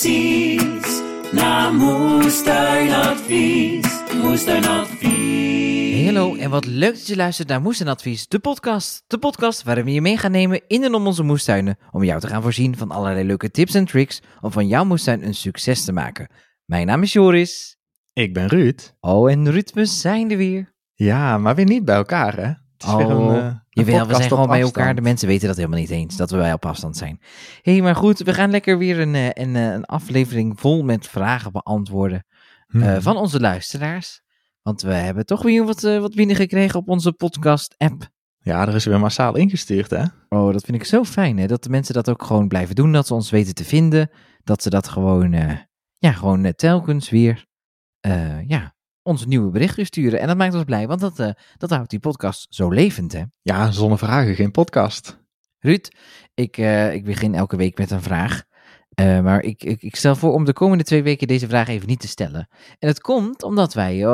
[0.00, 1.02] precies.
[1.32, 5.94] Na Moestuinadvies, Moestuinadvies.
[5.94, 9.04] Hey, hallo en wat leuk dat je luistert naar Moestuinadvies, de podcast.
[9.06, 11.78] De podcast waarin we je mee gaan nemen in en om onze moestuinen.
[11.90, 15.24] Om jou te gaan voorzien van allerlei leuke tips en tricks om van jouw moestuin
[15.24, 16.28] een succes te maken.
[16.64, 17.78] Mijn naam is Joris.
[18.12, 18.94] Ik ben Ruud.
[19.00, 20.74] Oh, en Ruud, we zijn er weer.
[20.94, 22.52] Ja, maar weer niet bij elkaar, hè?
[22.80, 24.94] Het is oh, weer een, eh, jawel, we zijn gewoon bij elkaar.
[24.94, 27.18] De mensen weten dat helemaal niet eens, dat we op afstand zijn.
[27.62, 30.82] Hé, hey, maar goed, we gaan lekker weer een, eh, een, eh, een aflevering vol
[30.82, 32.24] met vragen beantwoorden
[32.66, 33.00] Hmm.
[33.02, 34.22] van onze luisteraars.
[34.62, 38.08] Want we hebben toch weer wat, eh, wat binnengekregen op onze podcast-app.
[38.38, 40.04] Ja, er is weer massaal ingestuurd, hè?
[40.28, 41.46] Oh, dat vind ik zo fijn, hè?
[41.46, 44.10] Dat de mensen dat ook gewoon blijven doen, dat ze ons weten te vinden.
[44.44, 45.32] Dat ze dat gewoon,
[45.98, 47.46] ja, gewoon telkens weer,
[48.46, 50.20] ja, ons nieuwe berichtjes sturen.
[50.20, 53.22] En dat maakt ons blij, want dat, eh, dat houdt die podcast zo levend, hè?
[53.42, 55.18] Ja, zonder vragen geen podcast.
[55.58, 55.88] Ruud,
[56.34, 58.42] ik, eh, ik begin elke week met een vraag.
[58.90, 61.86] Eh, maar ik, ik, ik stel voor om de komende twee weken deze vraag even
[61.88, 62.48] niet te stellen.
[62.78, 64.06] En het komt omdat wij,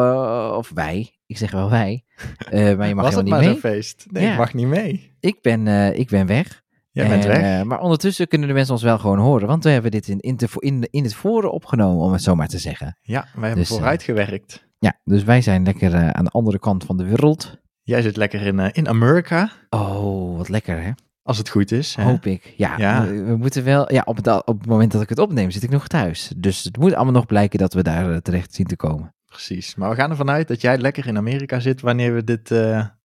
[0.57, 2.05] of wij, ik zeg wel wij,
[2.51, 3.51] maar je mag Was helemaal het niet maar mee.
[3.51, 4.07] zo'n feest?
[4.11, 4.33] Nee, Ja.
[4.33, 5.17] ik mag niet mee.
[5.21, 5.67] Ik ben,
[5.99, 6.63] ik ben weg.
[6.97, 7.61] Jij bent En, weg.
[7.61, 10.21] eh, maar ondertussen kunnen de mensen ons wel gewoon horen, want we hebben dit in,
[10.21, 12.99] in, te, in, in het forum opgenomen, om het zo maar te zeggen.
[13.03, 14.67] ja, wij hebben dus, eh, vooruit gewerkt.
[14.79, 17.59] Ja, dus wij zijn lekker eh, aan de andere kant van de wereld.
[17.83, 20.91] Jij zit lekker in, in Amerika, Oh, wat lekker hè?
[21.23, 21.95] als het goed is.
[21.95, 22.03] Hè?
[22.03, 22.55] Hoop ik.
[22.57, 23.07] Ja, Ja.
[23.07, 23.93] We, we moeten wel.
[23.93, 26.33] Ja, op het, op het moment dat ik het opneem, zit ik nog thuis.
[26.37, 29.15] Dus het moet allemaal nog blijken dat we daar terecht zien te komen.
[29.27, 29.75] Precies.
[29.75, 32.45] Maar we gaan ervan uit dat jij lekker in Amerika zit wanneer we dit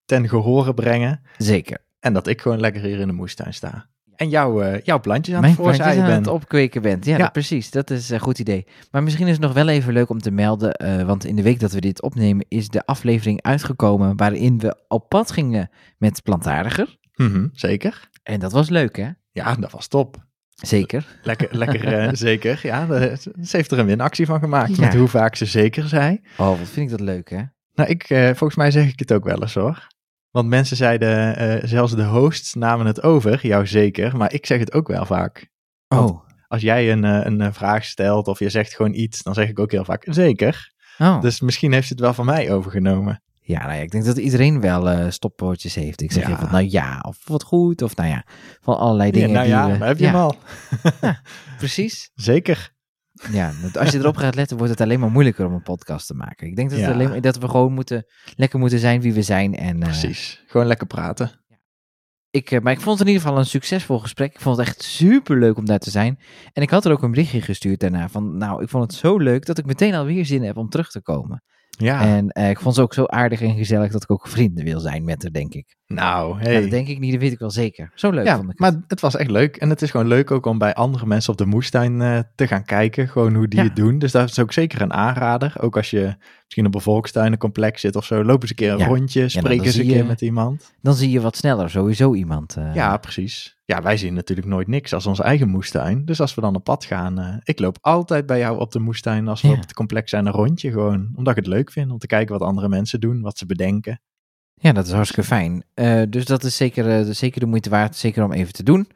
[0.05, 1.21] ten gehore brengen.
[1.37, 1.77] Zeker.
[2.01, 3.89] En dat ik gewoon lekker hier in de moestuin sta.
[4.15, 6.17] En jouw, eh, jouw plantjes aan het voorzaaien aan ben.
[6.17, 7.05] het opkweken bent.
[7.05, 7.17] Ja, Ja.
[7.17, 7.71] dat- precies.
[7.71, 8.65] Dat is een goed idee.
[8.91, 10.73] Maar misschien is het nog wel even leuk om te melden.
[10.73, 14.17] eh, want in de week dat we dit opnemen, is de aflevering uitgekomen.
[14.17, 16.97] waarin we op pad gingen met plantaardiger.
[17.15, 18.09] Mhm, zeker.
[18.23, 19.09] En dat was leuk, hè?
[19.31, 20.25] Ja, dat was top.
[20.55, 21.05] Zeker.
[21.23, 22.59] Lekker, lekker eh, zeker.
[22.63, 24.75] Ja, de- ze heeft er een winactie van gemaakt.
[24.75, 24.85] Ja.
[24.85, 26.21] Met hoe vaak ze zeker zei.
[26.37, 27.41] Oh, wat vind ik dat leuk, hè?
[27.75, 29.87] Nou, ik, volgens mij zeg ik het ook wel eens hoor.
[30.31, 34.59] Want mensen zeiden, eh, zelfs de hosts namen het over, jou zeker, maar ik zeg
[34.59, 35.49] het ook wel vaak.
[35.87, 36.29] Want- Oh.
[36.47, 39.49] Als jij een, eh, een eh, vraag stelt of je zegt gewoon iets, dan zeg
[39.49, 40.71] ik ook heel vaak zeker.
[40.99, 41.21] oh.
[41.21, 43.21] Dus misschien heeft ze het wel van mij overgenomen.
[43.41, 46.01] Ja, nou ja, ik denk dat iedereen wel stopwoordjes heeft.
[46.01, 46.31] Ik zeg Ja.
[46.35, 48.25] even, nou ja, of wat goed, of nou ja,
[48.61, 49.77] van allerlei Ja, dingen nou die ja, we...
[49.77, 50.35] daar heb je ja, hem al.
[51.57, 52.09] Precies.
[52.15, 52.71] Zeker.
[53.31, 56.13] Ja, als je erop gaat letten, wordt het alleen maar moeilijker om een podcast te
[56.13, 56.47] maken.
[56.47, 56.93] Ik denk dat, het Ja.
[56.93, 58.05] alleen, dat we gewoon moeten,
[58.35, 59.55] lekker moeten zijn wie we zijn.
[59.55, 60.43] En, eh, Precies.
[60.47, 61.31] Gewoon lekker praten.
[62.29, 64.33] ik, eh, maar ik vond het in ieder geval een succesvol gesprek.
[64.33, 66.19] Ik vond het echt super leuk om daar te zijn.
[66.53, 69.17] En ik had er ook een berichtje gestuurd daarna van, nou, ik vond het zo
[69.17, 71.43] leuk dat ik meteen alweer zin heb om terug te komen.
[71.77, 74.63] Ja, En eh, ik vond ze ook zo aardig en gezellig dat ik ook vrienden
[74.63, 75.75] wil zijn met haar, denk ik.
[75.87, 77.91] nou, Ja, dat denk ik niet, dat weet ik wel zeker.
[77.95, 78.59] Zo leuk Ja, vond ik het.
[78.59, 79.55] maar het was echt leuk.
[79.57, 82.47] En het is gewoon leuk ook om bij andere mensen op de moestuin eh, te
[82.47, 83.07] gaan kijken.
[83.07, 83.65] Gewoon hoe die Ja.
[83.65, 83.99] het doen.
[83.99, 85.53] Dus dat is ook zeker een aanrader.
[85.59, 86.15] Ook als je
[86.51, 88.23] misschien op een volkstuinencomplex zit of zo.
[88.23, 88.85] Loop eens een keer een Ja.
[88.85, 89.21] rondje.
[89.21, 90.73] eens zie een keer je- met iemand.
[90.81, 92.55] Dan zie je wat sneller sowieso iemand.
[92.57, 93.57] eh, Ja, precies.
[93.65, 96.05] Ja, wij zien natuurlijk nooit niks als onze eigen moestuin.
[96.05, 97.19] Dus als we dan op pad gaan.
[97.19, 99.53] eh, ik loop altijd bij jou op de moestuin als we Ja.
[99.53, 100.71] op het complex zijn een rondje.
[100.71, 103.21] Gewoon omdat ik het leuk vind om te kijken wat andere mensen doen.
[103.21, 104.01] Wat ze bedenken.
[104.55, 105.63] Ja, dat is hartstikke fijn.
[105.73, 108.87] Eh, dus dat is zeker, zeker de moeite waard, zeker om even te doen.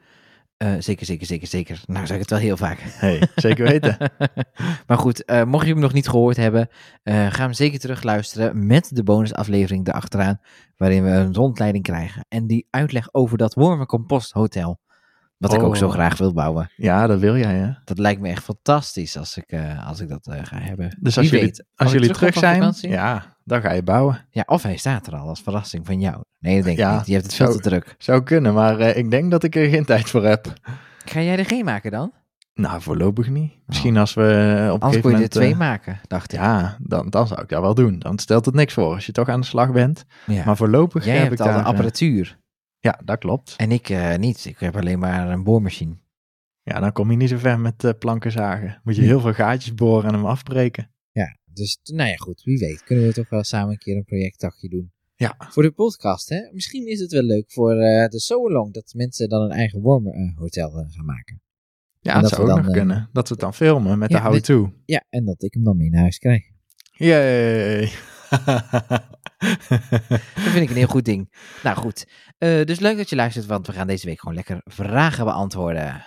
[0.56, 1.82] Eh, zeker, zeker, zeker, zeker.
[1.86, 2.78] Nou, zeg ik het wel heel vaak.
[2.82, 3.96] hey, zeker weten.
[4.86, 6.68] maar goed, eh, mocht je hem nog niet gehoord hebben,
[7.02, 10.40] eh, ga hem zeker terug luisteren met de bonusaflevering erachteraan,
[10.76, 14.80] waarin we een rondleiding krijgen en die uitleg over dat wormencomposthotel,
[15.38, 15.76] wat ik ook Oh.
[15.76, 16.70] zo graag wil bouwen.
[16.76, 17.70] Ja, dat wil jij hè.
[17.84, 20.96] Dat lijkt me echt fantastisch als ik, eh, als ik dat eh, ga hebben.
[21.00, 22.88] Dus als Wie jullie, weet, als jullie terug zijn, vakantie?
[22.88, 24.26] ja, dan ga je bouwen.
[24.30, 26.16] Ja, of hij staat er al als verrassing van jou.
[26.38, 27.06] Nee, dat denk ik niet.
[27.06, 27.94] Je hebt het veel te druk.
[27.98, 30.52] Zou kunnen, maar eh, ik denk dat ik er geen tijd voor heb.
[31.04, 32.12] Ga jij er geen maken dan?
[32.54, 33.52] Nou, voorlopig niet.
[33.66, 34.22] Misschien als we
[34.72, 36.38] op een Anders kon je er twee maken, dacht ik.
[36.38, 37.98] ja, dan, dan zou ik dat wel doen.
[37.98, 40.04] Dan stelt het niks voor als je toch aan de slag bent.
[40.26, 40.44] Ja.
[40.44, 41.62] Maar voorlopig Jij heb hebt ik al daar...
[41.62, 42.38] de apparatuur.
[42.78, 43.54] Ja, dat klopt.
[43.56, 44.44] En ik eh, niet.
[44.44, 45.96] Ik heb alleen maar een boormachine.
[46.62, 48.80] Ja, dan kom je niet zo ver met eh, planken zagen.
[48.84, 49.10] Moet je Nee.
[49.10, 50.90] heel veel gaatjes boren en hem afbreken.
[51.12, 52.42] Ja, dus nou ja, goed.
[52.42, 52.84] Wie weet.
[52.84, 54.92] Kunnen we toch wel samen een keer een projectdagje doen.
[55.14, 55.34] Ja.
[55.38, 56.48] Voor de podcast, hè.
[56.52, 59.80] Misschien is het wel leuk voor eh, de So Long dat mensen dan een eigen
[59.80, 61.40] wormenhotel eh, gaan maken.
[62.00, 63.08] Ja, En dat dat zou ook nog kunnen.
[63.12, 64.72] Dat we het dan filmen met ja, de how-to.
[64.84, 66.44] Ja, en dat ik hem dan mee naar huis krijg.
[66.92, 67.90] Yay!
[69.38, 71.32] Dat vind ik een heel goed ding.
[71.62, 72.06] Nou goed.
[72.38, 76.04] Eh, dus leuk dat je luistert, want we gaan deze week gewoon lekker vragen beantwoorden.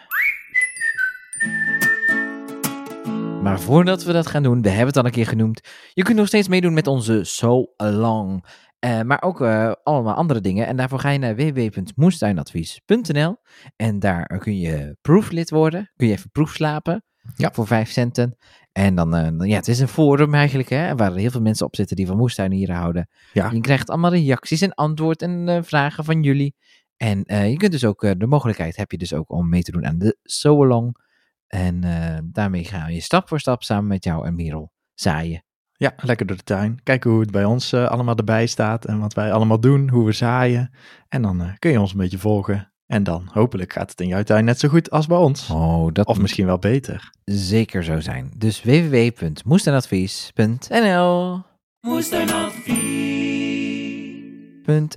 [3.41, 5.61] Maar voordat we dat gaan doen, we hebben het al een keer genoemd.
[5.93, 8.45] Je kunt nog steeds meedoen met onze So Along.
[8.79, 10.67] Eh, maar ook eh, allemaal andere dingen.
[10.67, 13.37] En daarvoor ga je naar www.moestuinadvies.nl.
[13.75, 15.91] En daar kun je proeflid worden.
[15.95, 17.03] Kun je even proefslapen.
[17.35, 17.49] Ja.
[17.53, 18.37] Voor 5 centen.
[18.71, 21.65] En dan, eh, dan- ja, het is een forum eigenlijk, hè, waar heel veel mensen
[21.65, 23.09] op zitten die van moestuinieren houden.
[23.33, 23.49] Ja.
[23.51, 26.55] Je krijgt allemaal reacties en antwoord en eh, vragen van jullie.
[26.97, 29.71] En eh, je kunt dus ook, de mogelijkheid heb je dus ook om mee te
[29.71, 31.07] doen aan de So-Along.
[31.47, 35.43] En eh, daarmee ga je stap voor stap samen met jou en Merel zaaien.
[35.73, 36.79] Ja, lekker door de tuin.
[36.83, 40.11] Kijken hoe het bij ons allemaal erbij staat en wat wij allemaal doen, hoe we
[40.11, 40.73] zaaien.
[41.07, 42.73] En dan kun je ons een beetje volgen.
[42.89, 45.49] En dan hopelijk gaat het in jouw tuin net zo goed als bij ons.
[45.49, 47.09] Oh, dat Of misschien wel beter.
[47.25, 48.31] zeker zo zijn.
[48.37, 51.41] Dus www.moestuinadvies.nl
[51.81, 52.97] Moestuinadvies.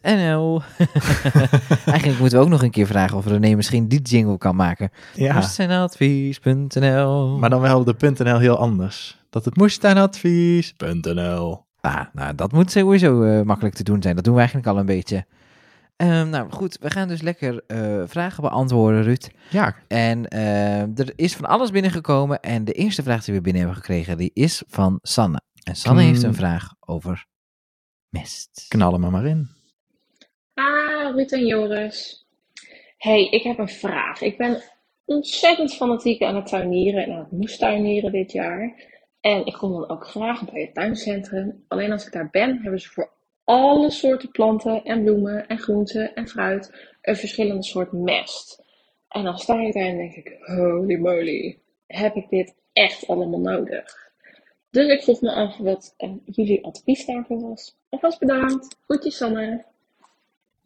[0.02, 0.62] .nl
[1.92, 4.90] Eigenlijk moeten we ook nog een keer vragen of René misschien die jingle kan maken.
[5.14, 9.20] Ja, Moestuinadvies.nl maar dan wel de .nl heel anders.
[9.30, 11.64] Dat het moestuinadvies.nl.
[11.80, 14.14] Ah, nou, dat moet sowieso eh, makkelijk te doen zijn.
[14.14, 15.24] Dat doen we eigenlijk al een beetje.
[16.02, 19.30] Ehm, nou goed, we gaan dus lekker eh, vragen beantwoorden, Ruud.
[19.50, 22.40] Ja, En eh, er is van alles binnengekomen.
[22.40, 25.40] En de eerste vraag die we binnen hebben gekregen, die is van Sanne.
[25.62, 27.26] En Sanne heeft een vraag over
[28.08, 28.66] mest.
[28.68, 29.48] knal hem er maar in.
[30.54, 32.26] Ah, Ruud en Joris.
[32.96, 34.20] Hey, ik heb een vraag.
[34.20, 34.62] Ik ben
[35.04, 38.74] ontzettend fanatiek aan het tuinieren en aan het moestuinieren dit jaar.
[39.20, 41.64] En ik kom dan ook graag bij het tuincentrum.
[41.68, 43.12] Alleen als ik daar ben, hebben ze voor
[43.52, 48.62] alle soorten planten en bloemen en groenten en fruit een verschillende soort mest.
[49.08, 53.40] En dan sta ik daar en denk ik, holy moly, heb ik dit echt allemaal
[53.40, 54.10] nodig?
[54.70, 57.76] Dus ik vroeg me af wat eh, jullie advies daarvoor was.
[57.88, 58.76] Alvast bedankt.
[58.84, 59.64] Groetjes Sanne.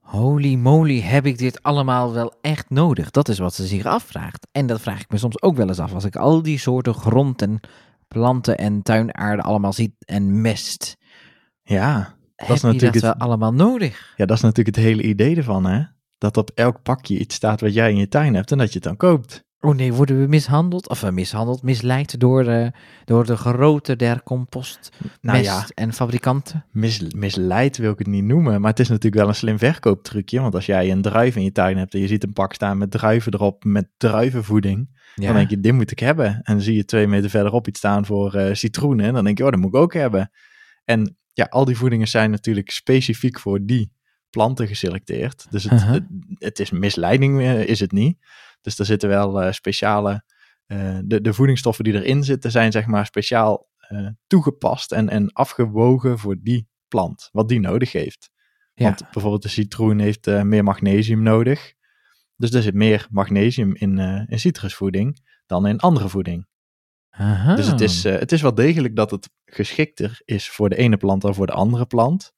[0.00, 3.10] Holy moly, heb ik dit allemaal wel echt nodig?
[3.10, 4.46] Dat is wat ze zich afvraagt.
[4.52, 5.94] En dat vraag ik me soms ook wel eens af.
[5.94, 7.60] Als ik al die soorten grond en
[8.08, 10.96] planten en tuinaarde allemaal zie en mest.
[11.62, 14.12] Ja, heb is natuurlijk dat het- allemaal nodig?
[14.16, 15.82] ja, dat is natuurlijk het hele idee ervan, hè?
[16.18, 18.74] Dat op elk pakje iets staat wat jij in je tuin hebt en dat je
[18.74, 19.44] het dan koopt.
[19.60, 20.88] Oh nee, worden we mishandeld?
[20.88, 22.72] Of eh, mishandeld, misleid door de,
[23.04, 24.88] door de grote der compost,
[25.20, 26.64] Nou ja, en fabrikanten?
[26.70, 30.40] mis, misleid wil ik het niet noemen, maar het is natuurlijk wel een slim verkooptrucje.
[30.40, 32.78] Want als jij een druif in je tuin hebt en je ziet een pak staan
[32.78, 35.26] met druiven erop, met druivenvoeding, Ja.
[35.26, 36.26] dan denk je, dit moet ik hebben.
[36.26, 39.38] En dan zie je twee meter verderop iets staan voor eh, citroenen, en dan denk
[39.38, 40.30] je, oh, dat moet ik ook hebben.
[40.84, 43.92] En ja, al die voedingen zijn natuurlijk specifiek voor die
[44.30, 45.46] planten geselecteerd.
[45.50, 45.92] Dus het, Uh-huh.
[45.92, 46.04] het,
[46.38, 48.18] het is misleiding, eh, is het niet.
[48.60, 50.24] Dus er zitten wel eh, speciale,
[50.66, 53.74] eh, de, de voedingsstoffen die erin zitten zijn zeg maar speciaal
[54.26, 58.30] toegepast en, en afgewogen voor die plant, wat die nodig heeft.
[58.74, 58.84] Ja.
[58.84, 61.74] Want bijvoorbeeld de citroen heeft meer magnesium nodig.
[62.36, 63.98] Dus er zit meer magnesium in,
[64.28, 66.46] in citrusvoeding dan in andere voeding.
[67.16, 67.54] Aha.
[67.54, 70.96] Dus het is, eh, het is wel degelijk dat het geschikter is voor de ene
[70.96, 72.34] plant dan voor de andere plant.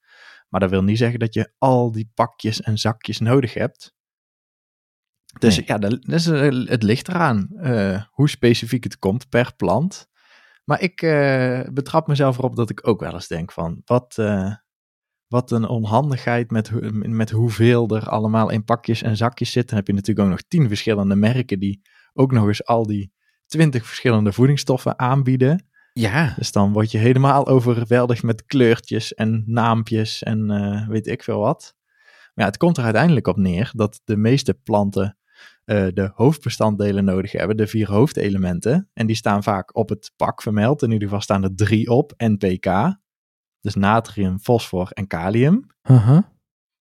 [0.49, 3.97] Maar dat wil niet zeggen dat je al die pakjes en zakjes nodig hebt.
[5.39, 5.67] Dus Nee.
[5.67, 10.09] ja, dat, is, eh, het ligt eraan eh, hoe specifiek het komt per plant.
[10.65, 11.01] Maar ik
[11.73, 14.15] betrap mezelf erop dat ik ook wel eens denk van, wat,
[15.27, 19.69] wat een onhandigheid met, met hoeveel er allemaal in pakjes en zakjes zit.
[19.69, 21.81] Dan heb je natuurlijk ook nog tien verschillende merken die
[22.13, 23.13] ook nog eens al die
[23.49, 25.67] twintig verschillende voedingsstoffen aanbieden.
[25.93, 31.23] Ja, Dus dan word je helemaal overweldigd met kleurtjes en naampjes en eh, weet ik
[31.23, 31.77] veel wat.
[32.35, 35.19] Maar ja, het komt er uiteindelijk op neer dat de meeste planten
[35.65, 38.91] eh, de hoofdbestanddelen nodig hebben, de vier hoofdelementen.
[38.93, 40.83] En die staan vaak op het pak vermeld.
[40.83, 42.97] In ieder geval staan er drie op, NPK.
[43.61, 45.67] Dus natrium, fosfor en kalium.
[45.91, 46.19] uh-huh.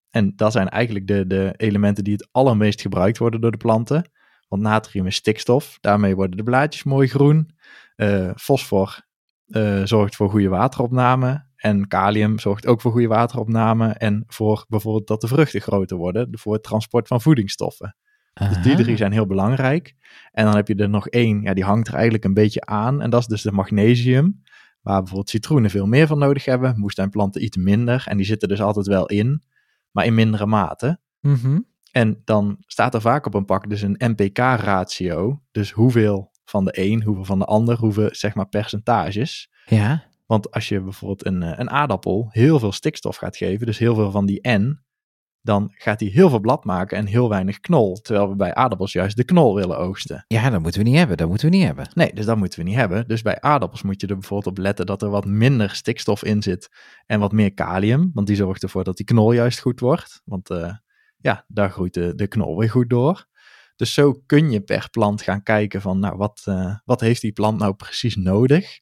[0.09, 4.09] En dat zijn eigenlijk de, de elementen die het allermeest gebruikt worden door de planten.
[4.47, 7.49] Want natrium is stikstof, daarmee worden de blaadjes mooi groen.
[7.95, 9.05] Eh, fosfor
[9.47, 11.45] eh, zorgt voor goede wateropname.
[11.55, 13.87] En kalium zorgt ook voor goede wateropname.
[13.87, 17.95] En voor bijvoorbeeld dat de vruchten groter worden, voor het transport van voedingsstoffen.
[18.33, 19.95] Dus die drie zijn heel belangrijk.
[20.31, 23.01] En dan heb je er nog één, ja, die hangt er eigenlijk een beetje aan.
[23.01, 24.41] En dat is dus de magnesium.
[24.81, 26.79] Waar bijvoorbeeld citroenen veel meer van nodig hebben.
[26.79, 28.03] Moestuinplanten iets minder.
[28.07, 29.43] En die zitten dus altijd wel in,
[29.91, 30.99] maar in mindere mate.
[31.19, 31.59] Mhm.
[31.91, 35.41] En dan staat er vaak op een pak dus een NPK-ratio.
[35.51, 39.49] Dus hoeveel van de een, hoeveel van de ander, hoeveel zeg maar percentages.
[39.65, 43.77] Ja, Want als je bijvoorbeeld een, eh, een aardappel heel veel stikstof gaat geven, dus
[43.77, 44.85] heel veel van die N,
[45.47, 47.95] dan gaat hij heel veel blad maken en heel weinig knol.
[47.95, 50.25] Terwijl we bij aardappels juist de knol willen oogsten.
[50.27, 51.17] ja, dat moeten we niet hebben.
[51.17, 51.89] Dat moeten we niet hebben.
[51.93, 53.07] Nee, dus dat moeten we niet hebben.
[53.07, 56.41] Dus bij aardappels moet je er bijvoorbeeld op letten dat er wat minder stikstof in
[56.41, 56.69] zit
[57.05, 58.11] en wat meer kalium.
[58.13, 60.21] Want die zorgt ervoor dat die knol juist goed wordt.
[60.25, 60.73] Want eh,
[61.17, 63.27] ja, daar groeit de, de knol weer goed door.
[63.75, 67.31] Dus zo kun je per plant gaan kijken van, nou, wat, eh, wat heeft die
[67.31, 68.79] plant nou precies nodig?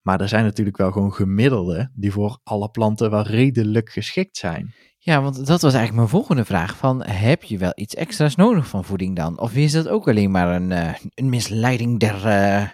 [0.00, 4.74] Maar er zijn natuurlijk wel gewoon gemiddelden die voor alle planten wel redelijk geschikt zijn.
[4.98, 6.76] Ja, want dat was eigenlijk mijn volgende vraag.
[6.76, 9.38] Van, heb je wel iets extra's nodig van voeding dan?
[9.38, 12.26] Of is dat ook alleen maar een, eh, een misleiding der...
[12.26, 12.68] eh,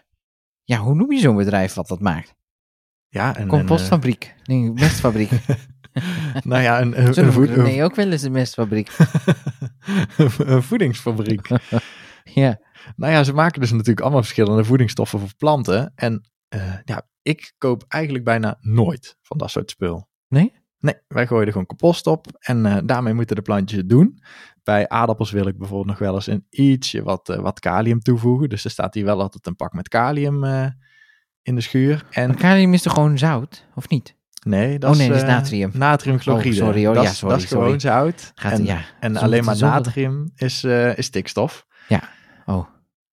[0.65, 2.35] ja, hoe noem je zo'n bedrijf wat dat maakt?
[3.09, 4.35] Ja, en, en, Compostfabriek.
[4.45, 5.31] Nee, mestfabriek.
[6.43, 7.57] nou ja, een, een, voed-.
[7.57, 8.91] Nee, ook wel eens een mestfabriek.
[10.39, 11.49] een voedingsfabriek.
[12.25, 12.61] ja.
[12.97, 15.93] Nou ja, ze maken dus natuurlijk allemaal verschillende voedingsstoffen voor planten.
[15.95, 20.09] En eh, ja, ik koop eigenlijk bijna nooit van dat soort spul.
[20.29, 20.53] Nee?
[20.79, 24.23] Nee, wij gooien er gewoon compost op en eh, daarmee moeten de plantjes het doen.
[24.63, 28.49] Bij aardappels wil ik bijvoorbeeld nog wel eens een ietsje wat, eh, wat kalium toevoegen.
[28.49, 30.45] Dus er staat hier wel altijd een pak met kalium
[31.43, 32.07] in de schuur.
[32.11, 33.67] En Maar kalium is toch gewoon zout?
[33.75, 34.18] Of niet?
[34.45, 35.71] Nee, dat Oh, nee, is, dat is eh, natrium.
[35.75, 36.49] Natriumchloride.
[36.61, 36.95] Oh, sorry hoor.
[36.95, 37.65] Dat, Ja, is- sorry, dat is sorry.
[37.65, 38.33] gewoon zout.
[38.35, 38.79] Gaat, en ja.
[39.01, 41.67] en alleen maar natrium is, eh, is stikstof.
[41.89, 42.01] Ja.
[42.47, 42.67] Oh.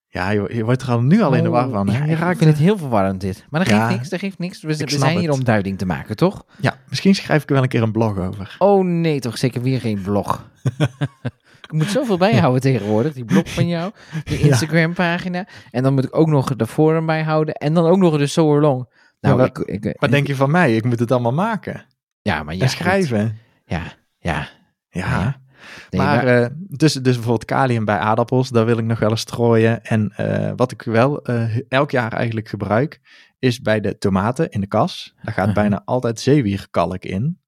[0.07, 1.89] Ja, je, je wordt er al nu al in de war van.
[1.89, 1.97] hè?
[1.97, 3.45] Ja, Je ik raakt vind het heel verwarrend dit.
[3.49, 4.61] Maar dat geeft Ja, niks, dat geeft niks.
[4.61, 5.37] We, we ik zijn hier het.
[5.37, 6.45] om duiding te maken, toch?
[6.59, 8.55] Ja, misschien schrijf ik er wel een keer een blog over.
[8.59, 10.49] Oh nee, toch zeker weer geen blog.
[11.67, 13.13] ik moet zoveel bijhouden tegenwoordig.
[13.13, 13.91] Die blog van jou,
[14.23, 14.39] die.
[14.49, 15.47] Instagram pagina.
[15.71, 17.53] En dan moet ik ook nog de forum bijhouden.
[17.53, 18.89] En dan ook nog de So Long.
[19.19, 20.75] Nou, Ja, ik, ik, Wat denk je van mij?
[20.75, 21.85] Ik moet het allemaal maken
[22.21, 22.69] Ja, maar ja, goed.
[22.69, 23.37] schrijven.
[23.65, 23.83] Ja,
[24.17, 24.47] ja.
[24.89, 25.43] Ja.
[25.89, 29.09] Nee, maar maar- eh, dus, dus bijvoorbeeld kalium bij aardappels, daar wil ik nog wel
[29.09, 29.83] eens strooien.
[29.83, 33.01] En eh, wat ik wel eh, elk jaar eigenlijk gebruik,
[33.39, 35.15] is bij de tomaten in de kas.
[35.23, 35.53] Daar gaat Mhm.
[35.55, 37.39] bijna altijd zeewierkalk in.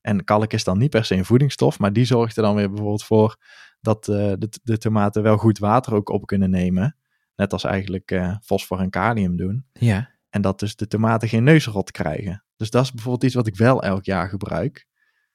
[0.00, 2.68] En kalk is dan niet per se een voedingsstof, maar die zorgt er dan weer
[2.68, 3.36] bijvoorbeeld voor
[3.80, 6.96] dat de, de tomaten wel goed water ook op kunnen nemen.
[7.36, 9.64] Net als eigenlijk fosfor en kalium doen.
[9.72, 10.10] ja.
[10.32, 12.44] En dat dus de tomaten geen neusrot krijgen.
[12.56, 14.86] Dus dat is bijvoorbeeld iets wat ik wel elk jaar gebruik.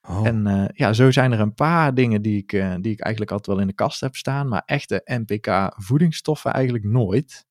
[0.02, 0.28] Oh.
[0.28, 3.32] En eh, ja, zo zijn er een paar dingen die ik, eh, die ik eigenlijk
[3.32, 4.48] altijd wel in de kast heb staan.
[4.48, 7.46] Maar echte NPK voedingsstoffen eigenlijk nooit.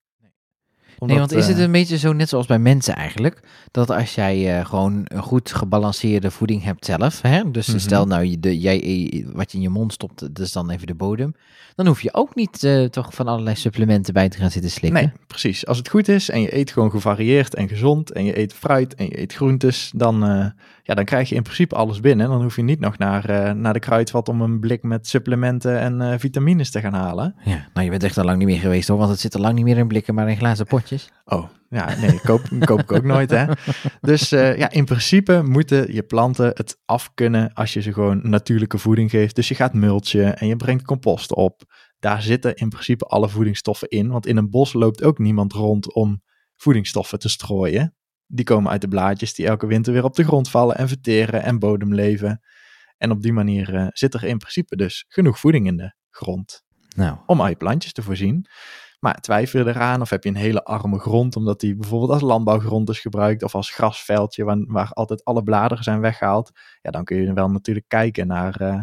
[0.99, 4.15] Nee, want is het eh, een beetje zo, net zoals bij mensen eigenlijk, dat als
[4.15, 7.79] jij eh, gewoon een goed gebalanceerde voeding hebt zelf, hè, dus Mhm.
[7.79, 10.71] stel nou je de, jij, eh, wat je in je mond stopt, dat is dan
[10.71, 11.35] even de bodem,
[11.75, 15.03] dan hoef je ook niet eh, toch van allerlei supplementen bij te gaan zitten slikken.
[15.03, 15.67] Nee, precies.
[15.67, 18.95] Als het goed is en je eet gewoon gevarieerd en gezond en je eet fruit
[18.95, 20.53] en je eet groentes, dan,
[20.87, 22.29] ja, dan krijg je in principe alles binnen.
[22.29, 25.79] Dan hoef je niet nog naar, eh, naar de kruidvat om een blik met supplementen
[25.79, 27.35] en eh, vitamines te gaan halen.
[27.45, 29.41] Ja, nou je bent echt al lang niet meer geweest hoor, want het zit al
[29.41, 31.11] lang niet meer in blikken, maar in glazen potjes.
[31.25, 33.47] Oh, ja, nee, koop, koop ik ook nooit, hè.
[34.01, 38.79] Dus eh, ja, in principe moeten je planten het afkunnen als je ze gewoon natuurlijke
[38.79, 39.35] voeding geeft.
[39.35, 41.63] Dus je gaat mulchen en je brengt compost op.
[41.99, 45.95] Daar zitten in principe alle voedingsstoffen in, want in een bos loopt ook niemand rond
[45.95, 46.23] om
[46.57, 47.95] voedingsstoffen te strooien.
[48.27, 51.43] Die komen uit de blaadjes die elke winter weer op de grond vallen en verteren
[51.43, 52.41] en bodemleven.
[52.99, 56.65] En op die manier eh, zit er in principe dus genoeg voeding in de grond
[56.97, 58.47] Nou, om al je plantjes te voorzien.
[59.01, 62.21] Maar twijfel je eraan of heb je een hele arme grond, omdat die bijvoorbeeld als
[62.21, 66.51] landbouwgrond is gebruikt of als grasveldje waar, waar altijd alle bladeren zijn weggehaald.
[66.83, 68.81] Ja, dan kun je wel natuurlijk kijken naar eh,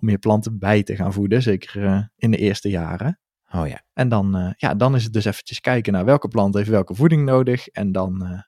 [0.00, 3.20] om je planten bij te gaan voeden, zeker eh, in de eerste jaren.
[3.52, 3.82] oh ja.
[3.92, 7.24] En dan, ja, dan is het dus eventjes kijken naar welke plant heeft welke voeding
[7.24, 7.68] nodig.
[7.68, 8.44] En dan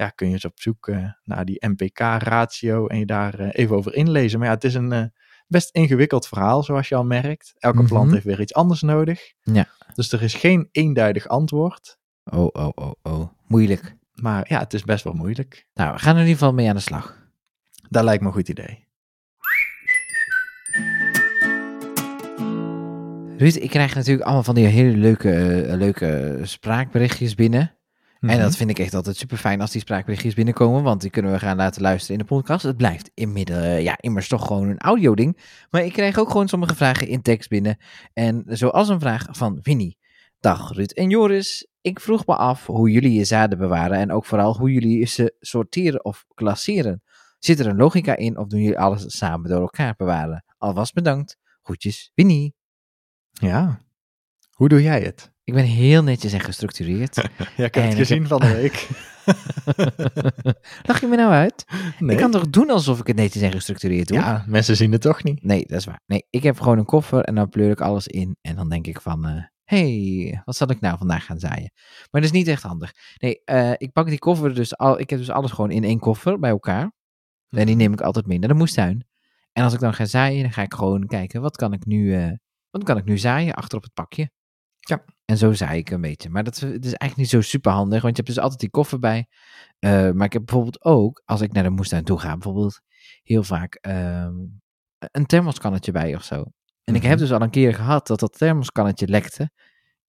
[0.00, 3.76] ja, kun je eens op zoek eh, naar die NPK-ratio en je daar eh, even
[3.76, 4.38] over inlezen.
[4.38, 5.04] Maar ja, het is een eh,
[5.46, 7.54] best ingewikkeld verhaal, zoals je al merkt.
[7.58, 8.12] Elke plant Mhm.
[8.14, 9.32] heeft weer iets anders nodig.
[9.42, 9.66] Ja.
[9.94, 11.98] Dus er is geen eenduidig antwoord.
[12.24, 13.28] Oh, oh, oh, oh.
[13.46, 13.96] Moeilijk.
[14.14, 15.66] Maar ja, het is best wel moeilijk.
[15.74, 17.18] Nou, we gaan er in ieder geval mee aan de slag.
[17.88, 18.88] Dat lijkt me een goed idee.
[23.38, 27.74] Ruud, ik krijg natuurlijk allemaal van die hele leuke, leuke spraakberichtjes binnen.
[28.20, 28.38] En Mhm.
[28.40, 31.38] dat vind ik echt altijd super fijn als die spraakberichtjes binnenkomen, want die kunnen we
[31.38, 32.62] gaan laten luisteren in de podcast.
[32.62, 35.38] Het blijft inmiddels, ja, immers toch gewoon een audio-ding.
[35.70, 37.78] Maar ik krijg ook gewoon sommige vragen in tekst binnen.
[38.12, 39.98] En zoals een vraag van Winnie.
[40.40, 41.68] Dag Ruud en Joris.
[41.80, 45.34] Ik vroeg me af hoe jullie je zaden bewaren en ook vooral hoe jullie ze
[45.40, 47.02] sorteren of klasseren.
[47.38, 50.44] Zit er een logica in of doen jullie alles samen door elkaar bewaren?
[50.58, 51.36] Alvast bedankt.
[51.62, 52.54] Groetjes, Winnie.
[53.30, 53.80] Ja.
[54.50, 55.32] Hoe doe jij het?
[55.50, 57.16] Ik ben heel netjes en gestructureerd.
[57.56, 58.88] Ja, ik heb het gezien van de week.
[60.88, 61.64] Lach je me nou uit?
[61.98, 62.10] Nee.
[62.10, 64.18] Ik kan toch doen alsof ik het netjes en gestructureerd doe?
[64.18, 65.44] Ja, mensen zien het toch niet.
[65.44, 66.00] Nee, dat is waar.
[66.06, 68.36] Nee, ik heb gewoon een koffer en dan pleur ik alles in.
[68.40, 71.72] En dan denk ik van, eh hey, wat zal ik nou vandaag gaan zaaien?
[72.10, 72.92] Maar dat is niet echt handig.
[73.18, 75.00] Nee, eh, ik pak die koffer dus al.
[75.00, 76.92] Ik heb dus alles gewoon in één koffer bij elkaar.
[77.48, 79.06] En die neem ik altijd mee naar de moestuin.
[79.52, 82.14] En als ik dan ga zaaien, dan ga ik gewoon kijken, wat kan ik nu,
[82.14, 82.32] eh,
[82.70, 84.30] wat kan ik nu zaaien achter op het pakje?
[84.80, 85.04] Ja.
[85.30, 86.30] En zo zaai ik een beetje.
[86.30, 88.60] Maar dat is, het is eigenlijk niet zo super handig, want je hebt dus altijd
[88.60, 89.26] die koffer bij.
[89.78, 92.80] Eh, maar ik heb bijvoorbeeld ook, als ik naar de moestuin toe ga, bijvoorbeeld
[93.22, 94.34] heel vaak ehm,
[94.98, 96.44] een thermoskannetje bij of zo.
[96.84, 97.10] En ik Mhm.
[97.10, 99.50] heb dus al een keer gehad dat dat thermoskannetje lekte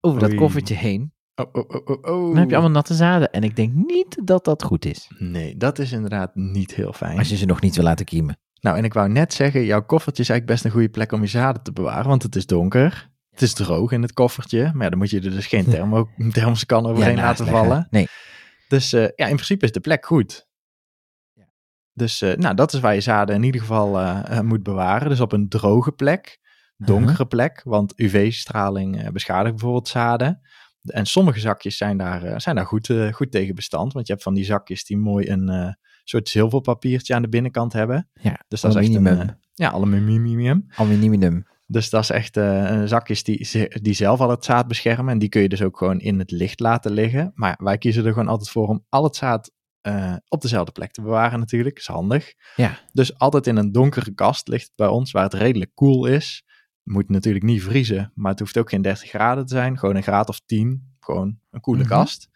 [0.00, 1.12] over dat koffertje heen.
[1.34, 2.26] Oh, oh, oh, oh, oh.
[2.28, 3.30] Dan heb je allemaal natte zaden.
[3.30, 5.10] En ik denk niet dat dat goed is.
[5.18, 7.18] Nee, dat is inderdaad niet heel fijn.
[7.18, 8.38] Als je ze nog niet wil laten kiemen.
[8.60, 11.20] Nou, en ik wou net zeggen, jouw koffertje is eigenlijk best een goede plek om
[11.20, 13.10] je zaden te bewaren, want het is donker.
[13.32, 16.08] Het is droog in het koffertje, maar ja, dan moet je er dus geen thermo
[16.32, 17.64] thermoskan overheen naast laten leggen.
[17.64, 17.86] vallen.
[17.90, 18.06] Nee.
[18.68, 20.46] Dus eh, ja, in principe is de plek goed.
[21.32, 21.44] Ja.
[21.92, 25.08] Dus eh, nou, dat is waar je zaden in ieder geval eh, moet bewaren.
[25.08, 26.38] Dus op een droge plek,
[26.76, 27.28] donkere Uh-huh.
[27.28, 30.40] plek, want UV-straling beschadigt bijvoorbeeld zaden.
[30.82, 34.34] En sommige zakjes zijn daar, zijn daar goed, goed tegen bestand, want je hebt van
[34.34, 38.08] die zakjes die mooi een soort zilverpapiertje aan de binnenkant hebben.
[38.12, 39.38] Ja, Dus dat is echt een, aluminium.
[39.54, 40.66] ja, aluminium.
[40.74, 41.46] Aluminium.
[41.72, 45.12] Dus dat is echt eh, zakjes die, die zelf al het zaad beschermen.
[45.12, 47.32] En die kun je dus ook gewoon in het licht laten liggen.
[47.34, 49.50] Maar wij kiezen er gewoon altijd voor om al het zaad
[49.80, 51.78] eh, op dezelfde plek te bewaren natuurlijk.
[51.78, 52.34] is handig.
[52.56, 52.78] Ja.
[52.92, 56.44] Dus altijd in een donkere kast ligt het bij ons, waar het redelijk koel is.
[56.82, 59.78] Moet natuurlijk niet vriezen, maar het hoeft ook geen 30 graden te zijn.
[59.78, 60.94] Gewoon een graad of 10.
[61.00, 61.88] Gewoon een koele Mhm.
[61.88, 62.28] kast.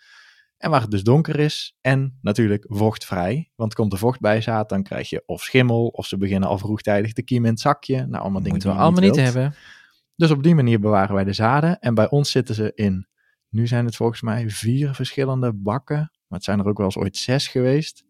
[0.58, 3.50] En waar het dus donker is en natuurlijk vochtvrij.
[3.54, 6.58] Want komt er vocht bij zaad, dan krijg je of schimmel, of ze beginnen al
[6.58, 7.96] vroegtijdig te kiemen in het zakje.
[7.96, 9.32] Nou, allemaal dingen Moeten we die allemaal niet wilt.
[9.32, 9.54] hebben.
[10.16, 11.78] Dus op die manier bewaren wij de zaden.
[11.78, 13.06] En bij ons zitten ze in,
[13.48, 15.96] nu zijn het volgens mij vier verschillende bakken.
[15.96, 18.04] Maar het zijn er ook wel eens ooit zes geweest.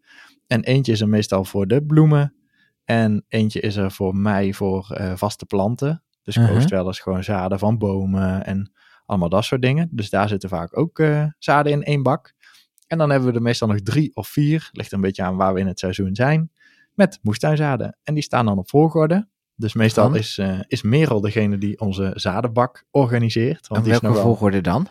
[0.47, 2.35] En eentje is er meestal voor de bloemen.
[2.83, 6.03] En eentje is er voor mij voor eh, vaste planten.
[6.23, 8.71] Dus ik oost wel eens gewoon zaden van bomen en
[9.05, 9.89] allemaal dat soort dingen.
[9.91, 12.33] Dus daar zitten vaak ook eh, zaden in één bak.
[12.87, 14.69] En dan hebben we er meestal nog drie of vier.
[14.71, 16.51] Ligt een beetje aan waar we in het seizoen zijn.
[16.93, 17.97] Met moestuinzaden.
[18.03, 19.27] En die staan dan op volgorde.
[19.55, 20.15] Dus meestal Van?
[20.15, 23.67] is, eh, is Merel degene die onze zadenbak organiseert.
[23.67, 24.87] Want En die is welke nogal, volgorde dan?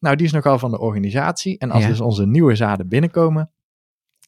[0.00, 1.58] nou, die is nogal van de organisatie.
[1.58, 1.88] En als Ja.
[1.88, 3.50] dus onze nieuwe zaden binnenkomen,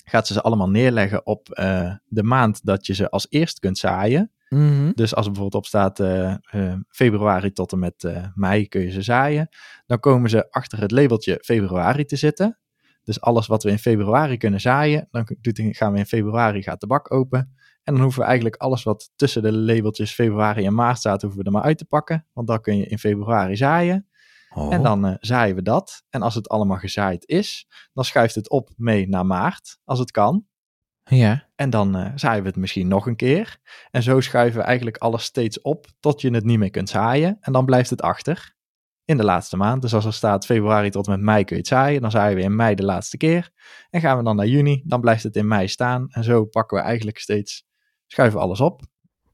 [0.05, 3.79] gaat ze ze allemaal neerleggen op eh, de maand dat je ze als eerst kunt
[3.79, 4.31] zaaien.
[4.49, 4.93] Mhm.
[4.95, 6.35] Dus als er bijvoorbeeld op staat eh,
[6.89, 9.49] februari tot en met mei kun je ze zaaien.
[9.87, 12.59] Dan komen ze achter het labeltje februari te zitten.
[13.05, 16.87] Dus alles wat we in februari kunnen zaaien, dan gaan we in februari gaat de
[16.87, 17.39] bak open.
[17.83, 21.41] En dan hoeven we eigenlijk alles wat tussen de labeltjes februari en maart staat, hoeven
[21.41, 22.27] we er maar uit te pakken.
[22.33, 24.09] Want dan kun je in februari zaaien.
[24.55, 24.73] Oh.
[24.73, 26.05] En dan eh, zaaien we dat.
[26.11, 30.11] En als het allemaal gezaaid is, dan schuift het op mee naar maart, als het
[30.11, 30.47] kan.
[31.05, 31.49] Ja.
[31.55, 33.59] En dan eh, zaaien we het misschien nog een keer.
[33.91, 37.37] En zo schuiven we eigenlijk alles steeds op tot je het niet meer kunt zaaien.
[37.41, 38.55] En dan blijft het achter
[39.13, 39.83] in de laatste maand.
[39.83, 42.37] Dus als er staat februari tot en met mei kun je het zaaien, dan zaaien
[42.37, 43.51] we in mei de laatste keer.
[43.91, 46.07] En gaan we dan naar juni, dan blijft het in mei staan.
[46.11, 47.67] En zo pakken we eigenlijk steeds,
[48.07, 48.83] schuiven alles op.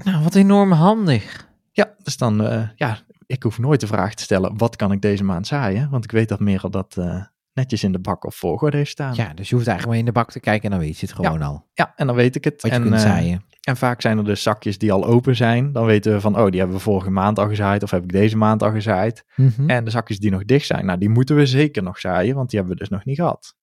[0.04, 1.48] Nou, wat enorm handig.
[1.72, 5.00] Ja, dus dan, eh, ja, ik hoef nooit de vraag te stellen, wat kan ik
[5.00, 5.90] deze maand zaaien?
[5.90, 9.14] Want ik weet dat Merel dat eh, netjes in de bak op volgorde heeft staan.
[9.14, 11.06] Ja, dus je hoeft eigenlijk maar in de bak te kijken en dan weet je
[11.06, 11.66] het gewoon al.
[11.74, 12.62] Ja, en dan weet ik het.
[12.62, 13.44] Wat je en, kunt eh, zaaien.
[13.68, 15.72] En vaak zijn er dus zakjes die al open zijn.
[15.72, 17.82] Dan weten we van, oh, die hebben we vorige maand al gezaaid.
[17.82, 19.24] Of heb ik deze maand al gezaaid.
[19.36, 19.70] Mhm.
[19.70, 22.34] En de zakjes die nog dicht zijn, nou, die moeten we zeker nog zaaien.
[22.34, 23.54] Want die hebben we dus nog niet gehad.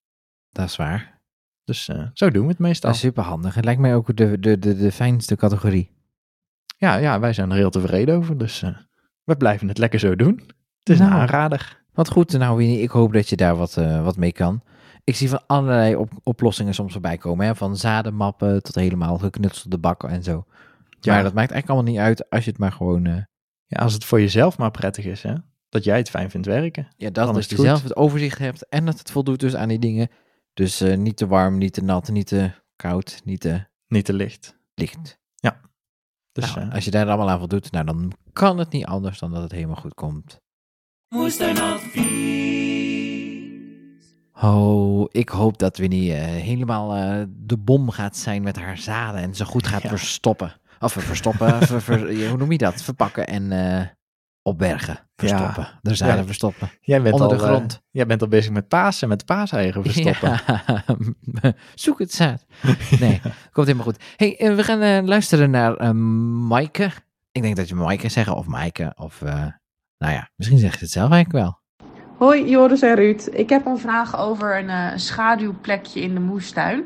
[0.52, 1.22] Dat is waar.
[1.64, 2.90] Dus eh, zo doen we het meestal.
[2.90, 3.56] Dat is super handig.
[3.56, 5.92] Het lijkt mij ook de, de, de, de fijnste categorie.
[6.78, 8.38] Ja, ja, wij zijn er heel tevreden over.
[8.38, 8.70] Dus eh,
[9.24, 10.42] we blijven het lekker zo doen.
[10.80, 11.12] Het is Nou.
[11.12, 11.84] een aanrader.
[11.94, 14.62] Wat goed, nou Winnie, ik hoop dat je daar wat, eh, wat mee kan.
[15.06, 17.46] Ik zie van allerlei op- oplossingen soms voorbij komen.
[17.46, 17.56] Hè?
[17.56, 20.46] Van zadenmappen tot helemaal geknutselde bakken en zo.
[21.00, 21.14] Ja.
[21.14, 23.06] Maar dat maakt eigenlijk allemaal niet uit als je het maar gewoon...
[23.06, 23.16] eh,
[23.66, 25.34] Ja, als het voor jezelf maar prettig is, hè.
[25.70, 26.88] Dat jij het fijn vindt werken.
[26.98, 27.66] ja, dat, Dan is dat het je goed.
[27.66, 30.10] zelf het overzicht hebt en dat het voldoet dus aan die dingen.
[30.54, 34.14] Dus eh, niet te warm, niet te nat, niet te koud, niet te Niet te
[34.14, 34.58] licht.
[34.76, 35.18] licht.
[36.32, 39.20] Dus Nou, eh, als je daar allemaal aan voldoet, nou, dan kan het niet anders
[39.20, 40.42] dan dat het helemaal goed komt.
[44.42, 49.22] Oh, ik hoop dat Winnie eh, helemaal eh, de bom gaat zijn met haar zaden
[49.22, 49.90] en ze goed gaat Ja.
[49.90, 50.54] verstoppen.
[50.80, 52.82] Of verstoppen, ver- ver- ja, hoe noem je dat?
[52.82, 53.86] Verpakken en eh,
[54.42, 55.00] opbergen.
[55.16, 55.68] Verstoppen.
[55.82, 56.26] De zaden Ja.
[56.26, 56.70] verstoppen.
[56.82, 57.82] jij, bent onder al, de grond.
[57.92, 60.40] jij bent al bezig met Pasen, met paaseieren verstoppen.
[61.76, 62.46] Zoek het zaad.
[63.00, 63.22] Nee,
[63.52, 64.04] komt helemaal goed.
[64.16, 66.90] hey, we gaan luisteren naar Maaike.
[67.32, 69.22] Ik denk dat je Maaike zeggen of Maaike of...
[69.22, 71.60] nou ja, misschien zeg je het zelf eigenlijk wel.
[72.18, 73.28] Hoi Joris en Ruud.
[73.32, 76.86] Ik heb een vraag over een eh, schaduwplekje in de moestuin.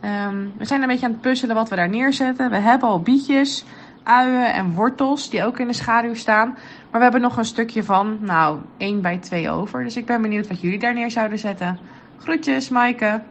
[0.00, 2.50] Ehm, we zijn een beetje aan het puzzelen wat we daar neerzetten.
[2.50, 3.64] We hebben al bietjes,
[4.02, 6.48] uien en wortels die ook in de schaduw staan.
[6.90, 9.84] Maar we hebben nog een stukje van, nou, 1 bij 2 over.
[9.84, 11.78] Dus ik ben benieuwd wat jullie daar neer zouden zetten.
[12.18, 13.22] Groetjes, Maaike.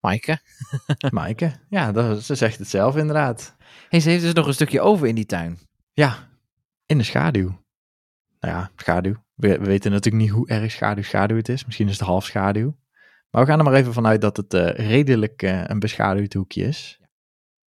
[0.00, 0.38] Maaike.
[1.10, 3.56] Maaike, ja, dat, ze zegt het zelf inderdaad.
[3.88, 5.58] hey, ze heeft dus nog een stukje over in die tuin.
[5.92, 6.14] Ja,
[6.86, 7.48] in de schaduw.
[8.40, 9.23] Nou ja, schaduw.
[9.34, 11.64] We, we weten natuurlijk niet hoe erg schaduw schaduw het is.
[11.64, 12.76] Misschien is het half schaduw.
[13.30, 16.64] Maar we gaan er maar even vanuit dat het eh, redelijk eh, een beschaduwd hoekje
[16.64, 17.00] is.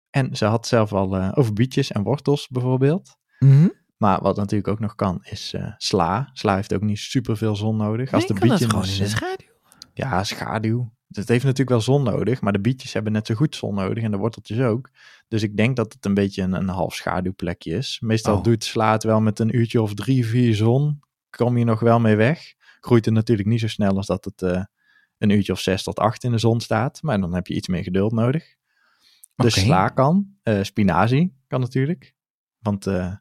[0.10, 3.18] En ze had zelf al eh, over bietjes en wortels bijvoorbeeld.
[3.40, 3.68] Mhm.
[3.98, 6.30] Maar wat natuurlijk ook nog kan, is sla.
[6.34, 8.14] Sla heeft ook niet superveel zon nodig.
[8.14, 9.48] Als de kan dat bietje gewoon in de schaduw.
[9.94, 10.94] Ja, schaduw.
[11.08, 14.04] Het heeft natuurlijk wel zon nodig, maar de bietjes hebben net zo goed zon nodig
[14.04, 14.90] en de worteltjes ook.
[15.28, 17.98] Dus ik denk dat het een beetje een, een half schaduwplekje is.
[18.02, 18.44] Meestal Oh.
[18.44, 21.00] doet sla het wel met een uurtje of drie, vier zon.
[21.36, 22.54] Kom je nog wel mee weg.
[22.80, 24.64] Groeit het natuurlijk niet zo snel als dat het eh,
[25.18, 27.02] een uurtje of zes tot acht in de zon staat.
[27.02, 28.56] Maar dan heb je iets meer geduld nodig.
[29.36, 30.38] Dus sla kan.
[30.44, 32.16] Eh, spinazie kan natuurlijk.
[32.60, 33.14] Want, eh,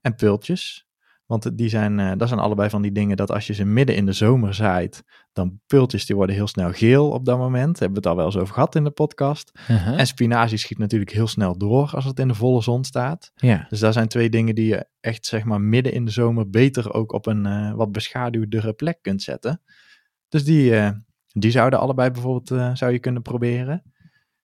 [0.00, 0.85] en pultjes.
[1.26, 3.96] Want die zijn, eh, dat zijn allebei van die dingen dat als je ze midden
[3.96, 7.72] in de zomer zaait, dan pultjes die worden heel snel geel op dat moment.
[7.72, 9.50] Daar hebben we het al wel eens over gehad in de podcast.
[9.70, 9.98] Uh-huh.
[9.98, 13.32] En spinazie schiet natuurlijk heel snel door als het in de volle zon staat.
[13.34, 13.66] Ja.
[13.68, 16.92] Dus daar zijn twee dingen die je echt zeg maar midden in de zomer beter
[16.92, 19.62] ook op een eh, wat beschaduwdere plek kunt zetten.
[20.28, 20.90] Dus die, eh,
[21.26, 23.82] die zouden allebei bijvoorbeeld zou je kunnen proberen.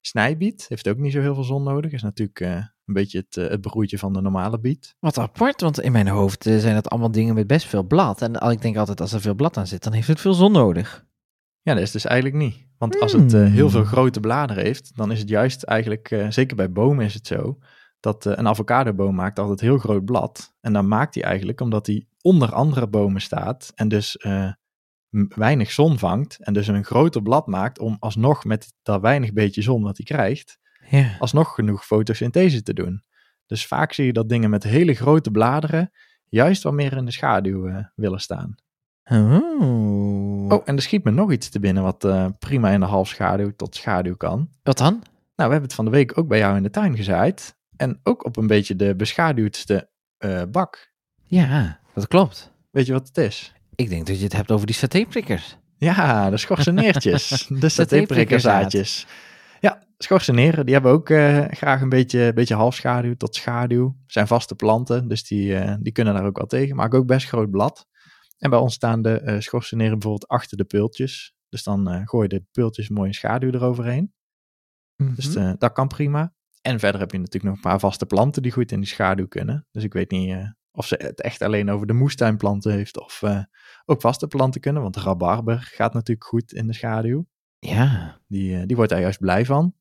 [0.01, 1.93] Snijbiet heeft ook niet zo heel veel zon nodig.
[1.93, 4.97] Is natuurlijk een beetje het, eh, het broertje van de normale biet.
[5.01, 8.23] Wat apart, want in mijn hoofd eh, zijn dat allemaal dingen met best veel blad.
[8.23, 10.53] En ik denk altijd, als er veel blad aan zit, dan heeft het veel zon
[10.53, 11.05] nodig.
[11.63, 12.67] Ja, dat is dus eigenlijk niet.
[12.79, 13.53] Want als het eh, Hmm.
[13.53, 17.15] heel veel grote bladeren heeft, dan is het juist eigenlijk, eh, zeker bij bomen is
[17.15, 17.59] het zo,
[18.01, 20.55] dat eh, een avocadoboom maakt altijd heel groot blad.
[20.61, 24.53] En dan maakt hij eigenlijk, omdat hij onder andere bomen staat en dus eh,
[25.29, 29.63] weinig zon vangt en dus een groter blad maakt om alsnog met dat weinig beetje
[29.63, 31.17] zon wat hij krijgt, Ja.
[31.19, 33.05] alsnog genoeg fotosynthese te doen.
[33.47, 35.91] Dus vaak zie je dat dingen met hele grote bladeren
[36.29, 38.55] juist wat meer in de schaduw eh, willen staan.
[39.05, 40.51] Oh.
[40.53, 43.53] Oh, en er schiet me nog iets te binnen wat eh, prima in de halfschaduw
[43.57, 44.49] tot schaduw kan.
[44.63, 44.93] Wat dan?
[44.93, 45.03] Nou,
[45.35, 47.57] we hebben het van de week ook bij jou in de tuin gezaaid.
[47.77, 50.93] En ook op een beetje de beschaduwdste eh, bak.
[51.23, 52.53] Ja, dat klopt.
[52.71, 53.53] Weet je wat het is?
[53.75, 55.57] Ik denk dat je het hebt over die satéprikkers.
[55.77, 57.29] Ja, de schorseneertjes.
[57.29, 57.73] de Satéprikkerzaad.
[57.73, 59.07] satéprikkerzaadjes.
[60.03, 63.97] Schorseneren, die hebben ook eh, graag een beetje, beetje halfschaduw tot schaduw.
[64.07, 66.77] Zijn vaste planten, dus die, eh, die kunnen daar ook wel tegen.
[66.77, 67.87] Maken ook best groot blad.
[68.39, 71.35] En bij ons staan de eh schorseneren bijvoorbeeld achter de pultjes.
[71.49, 74.13] Dus dan eh gooi je de pultjes mooi schaduw eroverheen.
[74.97, 75.55] Dus Mhm.
[75.59, 76.35] dat kan prima.
[76.61, 79.27] En verder heb je natuurlijk nog een paar vaste planten die goed in die schaduw
[79.27, 79.67] kunnen.
[79.71, 83.23] Dus ik weet niet of ze het echt alleen over de moestuinplanten heeft of
[83.85, 84.83] ook vaste planten kunnen.
[84.83, 87.27] Want de rabarber gaat natuurlijk goed in de schaduw.
[87.59, 88.21] Ja.
[88.27, 89.75] Die, die wordt daar juist blij van.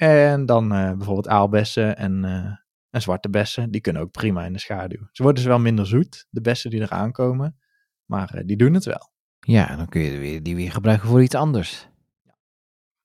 [0.00, 2.56] En dan eh, bijvoorbeeld aalbessen en, eh,
[2.90, 5.08] en zwarte bessen, die kunnen ook prima in de schaduw.
[5.12, 7.58] Ze worden dus wel minder zoet, de bessen die eraan komen.
[8.04, 9.12] Maar eh, die doen het wel.
[9.40, 11.88] Ja, dan kun je weer, die weer gebruiken voor iets anders.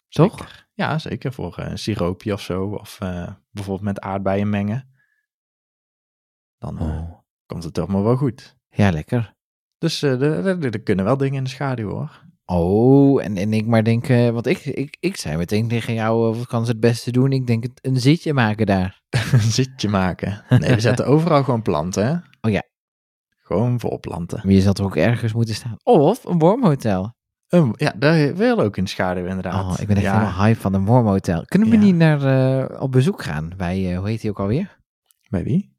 [0.08, 0.38] Toch?
[0.38, 0.67] Zeker.
[0.73, 1.34] Ja, zeker.
[1.34, 2.65] Voor een siroopje of zo.
[2.65, 2.97] Of
[3.49, 4.89] bijvoorbeeld met aardbeien mengen.
[6.58, 7.19] Dan Oh.
[7.45, 8.58] komt het toch maar wel goed.
[8.69, 9.36] Ja, lekker.
[9.77, 12.25] Dus er kunnen wel dingen in de schaduw hoor.
[12.45, 16.31] Oh, en, en ik maar denk, eh, want ik, ik, ik zei meteen tegen jou,
[16.31, 17.31] eh, wat kan ze het beste doen?
[17.31, 19.01] Ik denk het, een zitje maken daar.
[19.34, 20.43] een zitje maken.
[20.49, 22.05] Nee, we zetten overal gewoon planten.
[22.08, 22.13] Hè?
[22.41, 22.63] Oh ja.
[23.38, 24.41] Gewoon vol planten.
[24.43, 25.77] Maar je toch ook ergens moeten staan.
[25.84, 27.13] Of een wormhotel.
[27.47, 29.65] Een- ja, daar wil ook in schaduw inderdaad.
[29.73, 31.45] Oh, ik ben echt ja, helemaal hype van een wormhotel.
[31.45, 31.81] Kunnen we Ja.
[31.81, 32.21] niet naar,
[32.69, 34.77] eh, op bezoek gaan bij, hoe heet hij ook alweer?
[35.29, 35.73] Bij wie?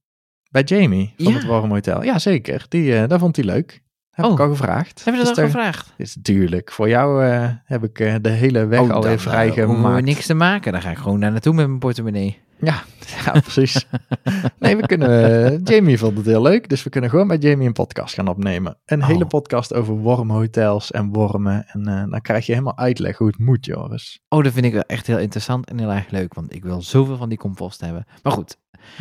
[0.51, 1.39] Bij Jamie van Ja.
[1.39, 2.03] het Warm Hotel.
[2.05, 2.67] Ja, zeker.
[2.69, 3.83] Die, eh dat vond hij leuk.
[4.17, 4.33] Heb Oh.
[4.33, 5.05] ik al gevraagd.
[5.05, 5.93] We Dus dat al daar- gevraagd?
[5.97, 6.73] Is tuurlijk.
[6.73, 9.95] Voor jou eh, heb ik eh, de hele weg Oh, alweer dan, eh, vrijgemaakt.
[9.95, 10.73] we niks te maken.
[10.73, 12.39] Dan ga ik gewoon daar naartoe met mijn portemonnee.
[12.61, 12.83] Ja,
[13.25, 13.87] ja, precies.
[14.59, 15.63] nee, we kunnen.
[15.65, 18.77] Jamie vond het heel leuk, dus we kunnen gewoon bij Jamie een podcast gaan opnemen.
[18.85, 19.07] Een Oh.
[19.07, 21.65] hele podcast over wormhotels en wormen.
[21.69, 24.21] En dan krijg je helemaal uitleg hoe het moet, Joris.
[24.29, 26.35] Oh, dat vind ik wel echt heel interessant en heel erg leuk.
[26.35, 28.07] Want ik wil zoveel van die compost hebben.
[28.23, 28.57] Maar goed,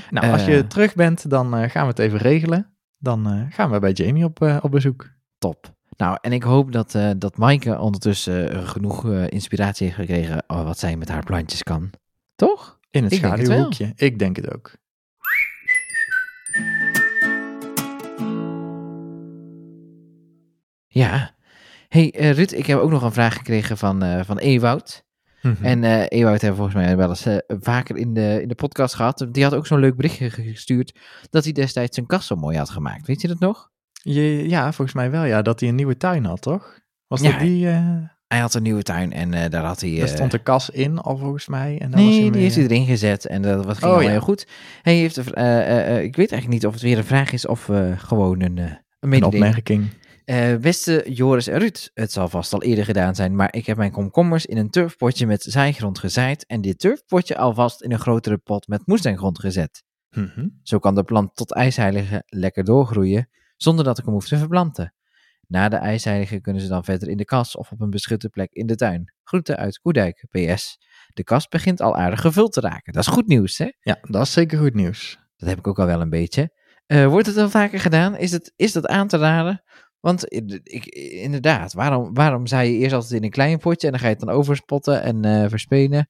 [0.10, 2.69] Nou, als je terug bent, dan gaan we het even regelen.
[3.06, 5.10] Dan eh, gaan we bij Jamie op, eh, op bezoek.
[5.38, 5.74] top.
[5.98, 10.80] Nou, en ik hoop dat, eh dat Maaike ondertussen genoeg inspiratie heeft gekregen oh, wat
[10.80, 11.89] zij met haar plantjes kan.
[12.36, 12.80] Toch?
[12.91, 13.91] In het Ik schaduwhoekje.
[13.96, 14.72] Ik denk het ook.
[20.88, 21.36] Ja.
[21.88, 25.05] hey, Ruud, ik heb ook nog een vraag gekregen van, van Ewoud.
[25.46, 25.66] Mhm.
[25.66, 28.94] En eh Ewout hebben volgens mij wel eens eh, vaker in de, in de podcast
[28.96, 29.28] gehad.
[29.32, 30.96] Die had ook zo'n leuk berichtje gestuurd
[31.30, 33.08] dat hij destijds zijn kast zo mooi had gemaakt.
[33.08, 33.70] Weet je dat nog?
[33.94, 35.42] Je, ja, volgens mij wel, ja.
[35.42, 36.80] Dat hij een nieuwe tuin had, toch?
[37.08, 37.68] Was Ja, dat die...
[37.70, 37.88] eh,
[38.28, 39.96] Hij had een nieuwe tuin en daar had hij...
[39.98, 41.78] daar stond de kas in al, volgens mij.
[41.82, 43.92] En dan was Nee, hij die heeft mee, hij erin gezet en dat was, ging
[43.94, 44.10] Oh, ja.
[44.10, 44.48] heel goed.
[44.82, 48.58] Hij heeft, ik weet eigenlijk niet of het weer een vraag is of gewoon een,
[48.58, 49.88] een Een opmerking.
[50.26, 53.78] Eh, beste Joris en Ruud, het zal vast al eerder gedaan zijn, maar ik heb
[53.78, 58.38] mijn komkommers in een turfpotje met zaaigrond gezaaid en dit turfpotje alvast in een grotere
[58.38, 59.84] pot met moestuingrond gezet.
[60.10, 60.48] Mhm.
[60.64, 64.94] Zo kan de plant tot ijsheilige lekker doorgroeien, zonder dat ik hem hoef te verplanten.
[65.48, 68.52] Na de ijsheilige kunnen ze dan verder in de kas of op een beschutte plek
[68.52, 69.14] in de tuin.
[69.24, 70.78] Groeten uit Koedijk, PS.
[71.14, 72.94] De kas begint al aardig gevuld te raken.
[72.94, 73.72] Dat is goed nieuws, hè?
[73.80, 75.20] Ja, dat is zeker goed nieuws.
[75.36, 76.54] Dat heb ik ook al wel een beetje.
[76.86, 78.18] Eh, wordt het wel vaker gedaan?
[78.18, 79.64] Is, het, is dat aan te raden?
[80.06, 80.86] Want i- ik,
[81.26, 84.13] inderdaad, waarom, waarom zaai je eerst altijd in een klein potje en dan ga je
[84.15, 86.10] het dan overspotten en eh, verspenen?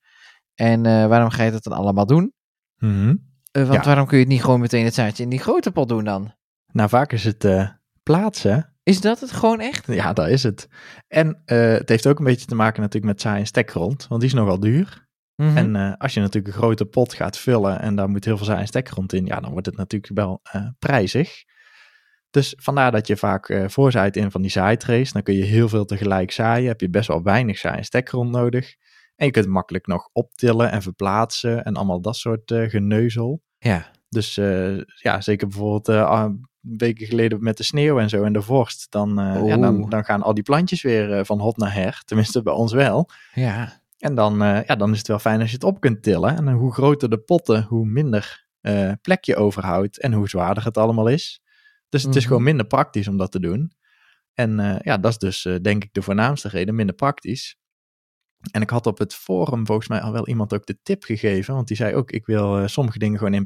[0.55, 2.33] En eh, waarom ga je dat dan allemaal doen?
[2.77, 3.15] Mhm.
[3.51, 3.83] Eh, want Ja.
[3.83, 6.33] waarom kun je het niet gewoon meteen het zaadje in die grote pot doen dan?
[6.71, 7.69] Nou, vaak is het eh,
[8.03, 8.73] plaatsen.
[8.83, 9.87] Is dat het gewoon echt?
[9.87, 10.67] Ja, daar is het.
[11.07, 14.21] En eh, het heeft ook een beetje te maken natuurlijk met zaai en stekgrond, want
[14.21, 15.07] die is nogal duur.
[15.35, 15.57] Mhm.
[15.57, 18.45] En eh, als je natuurlijk een grote pot gaat vullen en daar moet heel veel
[18.45, 21.43] zaai en stekgrond in, ja, dan wordt het natuurlijk wel eh, prijzig.
[22.35, 25.11] Dus vandaar dat je vaak eh voorzaait in van die zaaitrays.
[25.11, 26.67] Dan kun je heel veel tegelijk zaaien.
[26.67, 28.75] Heb je best wel weinig zaai en stekgrond nodig.
[29.15, 33.41] En je kunt makkelijk nog optillen en verplaatsen en allemaal dat soort eh, geneuzel.
[33.57, 33.93] ja.
[34.09, 38.41] Dus eh, ja, zeker bijvoorbeeld ah, weken geleden met de sneeuw en zo en de
[38.41, 38.91] vorst.
[38.91, 39.09] Dan,
[39.45, 42.01] ja, dan, dan gaan al die plantjes weer van hot naar her.
[42.05, 43.09] Tenminste bij ons wel.
[43.33, 43.81] Ja.
[43.99, 46.35] En dan, ja, dan is het wel fijn als je het op kunt tillen.
[46.35, 48.45] En hoe groter de potten, hoe minder
[49.01, 51.41] plek je overhoudt en hoe zwaarder het allemaal is.
[51.95, 52.27] Dus het is Mhm.
[52.29, 53.71] gewoon minder praktisch om dat te doen.
[54.33, 57.57] En eh, ja, dat is dus eh, denk ik de voornaamste reden, minder praktisch.
[58.51, 61.53] En ik had op het forum volgens mij al wel iemand ook de tip gegeven.
[61.53, 63.45] Want die zei ook, ik wil eh, sommige dingen gewoon in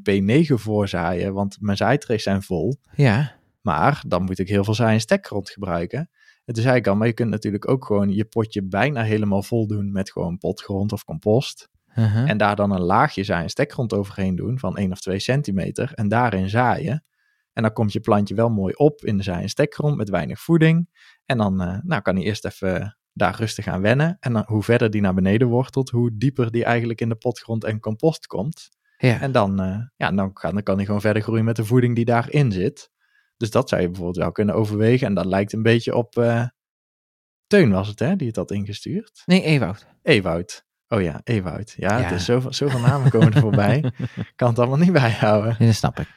[0.49, 2.79] P9 voorzaaien, want mijn zaaitrays zijn vol.
[2.95, 3.35] Ja.
[3.62, 6.09] Maar dan moet ik heel veel zaai en stekgrond gebruiken.
[6.45, 9.43] En toen zei ik al, maar je kunt natuurlijk ook gewoon je potje bijna helemaal
[9.43, 11.69] vol doen met gewoon potgrond of compost.
[11.95, 12.29] Uh-huh.
[12.29, 15.91] En daar dan een laagje zaai en stekgrond overheen doen van 1 of 2 centimeter.
[15.93, 17.03] En daarin zaaien.
[17.59, 20.89] En dan komt je plantje wel mooi op in en stekgrond met weinig voeding.
[21.25, 24.17] En dan eh, nou, kan hij eerst even daar rustig aan wennen.
[24.19, 27.63] En dan, hoe verder die naar beneden wortelt, hoe dieper die eigenlijk in de potgrond
[27.63, 28.69] en compost komt.
[28.97, 29.21] ja.
[29.21, 31.95] En dan, eh, ja, dan, kan, dan kan hij gewoon verder groeien met de voeding
[31.95, 32.89] die daarin zit.
[33.37, 35.07] Dus dat zou je bijvoorbeeld wel kunnen overwegen.
[35.07, 36.17] En dat lijkt een beetje op...
[36.17, 36.45] eh,
[37.47, 39.21] Teun was het, hè, die het had ingestuurd.
[39.25, 39.87] Nee, Ewout.
[40.03, 40.65] Ewoud.
[40.87, 41.73] Oh ja, Ewoud.
[41.77, 42.03] Ja, Ja.
[42.03, 43.91] het is zoveel, zoveel namen komen er voorbij.
[44.35, 45.55] kan het allemaal niet bijhouden.
[45.59, 46.07] Ja, dat snap ik.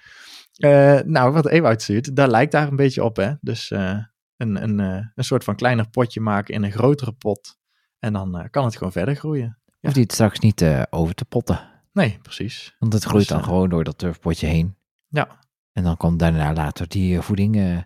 [0.57, 3.33] Eh, nou, wat Ewoud stuurt, daar lijkt daar een beetje op, hè.
[3.41, 3.99] Dus eh,
[4.37, 7.59] een, een, eh, een soort van kleiner potje maken in een grotere pot.
[7.99, 9.59] En dan kan het gewoon verder groeien.
[9.81, 11.61] Hoeft hij het straks niet over te potten.
[11.93, 12.77] Nee, precies.
[12.79, 14.77] Want het groeit Dus, dan gewoon door dat turfpotje heen.
[15.09, 15.29] Ja.
[15.73, 17.85] En dan komt daarna later die voeding,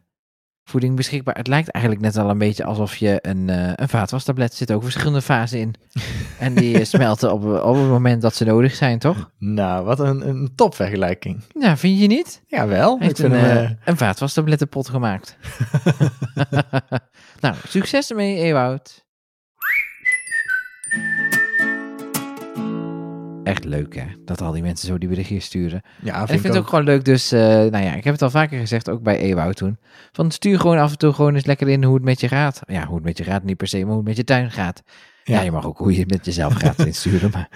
[0.64, 1.36] voeding beschikbaar.
[1.36, 3.48] Het lijkt eigenlijk net al een beetje alsof je een,
[3.82, 5.74] een vaatwastablet zit ook verschillende fasen in.
[6.38, 9.30] en die eh, smelten op, op het moment dat ze nodig zijn, toch?
[9.38, 11.42] Nou, wat een, een topvergelijking.
[11.58, 12.42] Ja, vind je niet?
[12.46, 12.98] Jawel.
[12.98, 15.36] Hij heeft ik vind een, hem, eh, eh, een vaatwastablettenpot gemaakt.
[17.40, 19.04] nou, succes ermee, Ewout.
[23.44, 24.04] Echt leuk, hè?
[24.24, 25.82] Dat al die mensen zo die berichtjes sturen.
[26.02, 28.22] ja, En ik vind vind het ook gewoon leuk, dus, nou ja, ik heb het
[28.22, 29.78] al vaker gezegd, ook bij Ewout toen.
[30.12, 32.60] Van stuur gewoon af en toe gewoon eens lekker in hoe het met je gaat.
[32.66, 34.50] Ja, hoe het met je gaat, niet per se, maar hoe het met je tuin
[34.50, 34.82] gaat.
[35.26, 35.40] Ja, Ja.
[35.42, 37.30] je mag ook hoe je het met jezelf gaat insturen.
[37.30, 37.48] Maar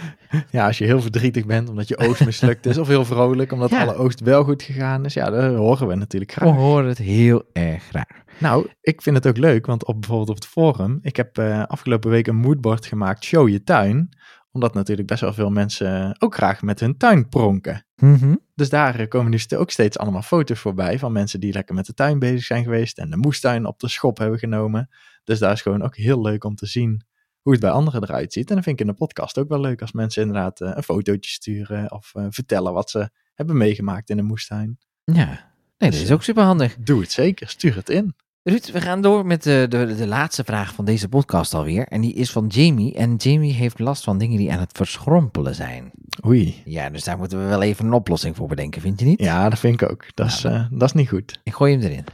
[0.50, 3.70] Ja, als je heel verdrietig bent omdat je oogst mislukt is, of heel vrolijk omdat
[3.70, 3.83] Ja.
[3.83, 6.48] alle oogst wel goed gegaan is, ja, dat horen we natuurlijk graag.
[6.54, 8.04] we horen het heel erg graag.
[8.38, 11.62] Nou, ik vind het ook leuk, want op, bijvoorbeeld op het forum, ik heb eh,
[11.66, 14.09] afgelopen week een moodboard gemaakt, Show je tuin.
[14.52, 17.87] Omdat natuurlijk best wel veel mensen ook graag met hun tuin pronken.
[17.96, 18.35] Mhm.
[18.54, 21.74] Dus daar eh, komen nu st- ook steeds allemaal foto's voorbij van mensen die lekker
[21.74, 24.88] met de tuin bezig zijn geweest en de moestuin op de schop hebben genomen.
[25.24, 27.04] Dus daar is gewoon ook heel leuk om te zien
[27.42, 28.48] hoe het bij anderen eruit ziet.
[28.48, 30.83] En dan vind ik in de podcast ook wel leuk als mensen inderdaad eh, een
[30.83, 34.79] fotootje sturen of eh, vertellen wat ze hebben meegemaakt in de moestuin.
[35.05, 36.76] Ja, nee, dat is ook super handig.
[36.79, 38.14] Doe het zeker, stuur het in.
[38.42, 41.87] Ruud, we gaan door met de, de, de laatste vraag van deze podcast alweer.
[41.87, 42.94] En die is van Jamie.
[42.94, 45.90] En Jamie heeft last van dingen die aan het verschrompelen zijn.
[46.26, 46.62] Oei.
[46.64, 49.20] Ja, dus daar moeten we wel even een oplossing voor bedenken, vind je niet?
[49.20, 50.05] Ja, dat vind ik ook.
[50.14, 51.40] Dat is, eh, dat is niet goed.
[51.42, 52.05] Ik gooi hem erin.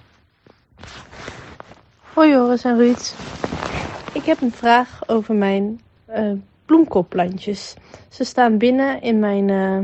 [2.15, 3.15] Hoi Joris en Ruud.
[4.17, 5.81] Ik heb een vraag over mijn
[6.65, 7.75] bloemkoolplantjes.
[8.09, 9.79] Ze staan binnen in mijn eh,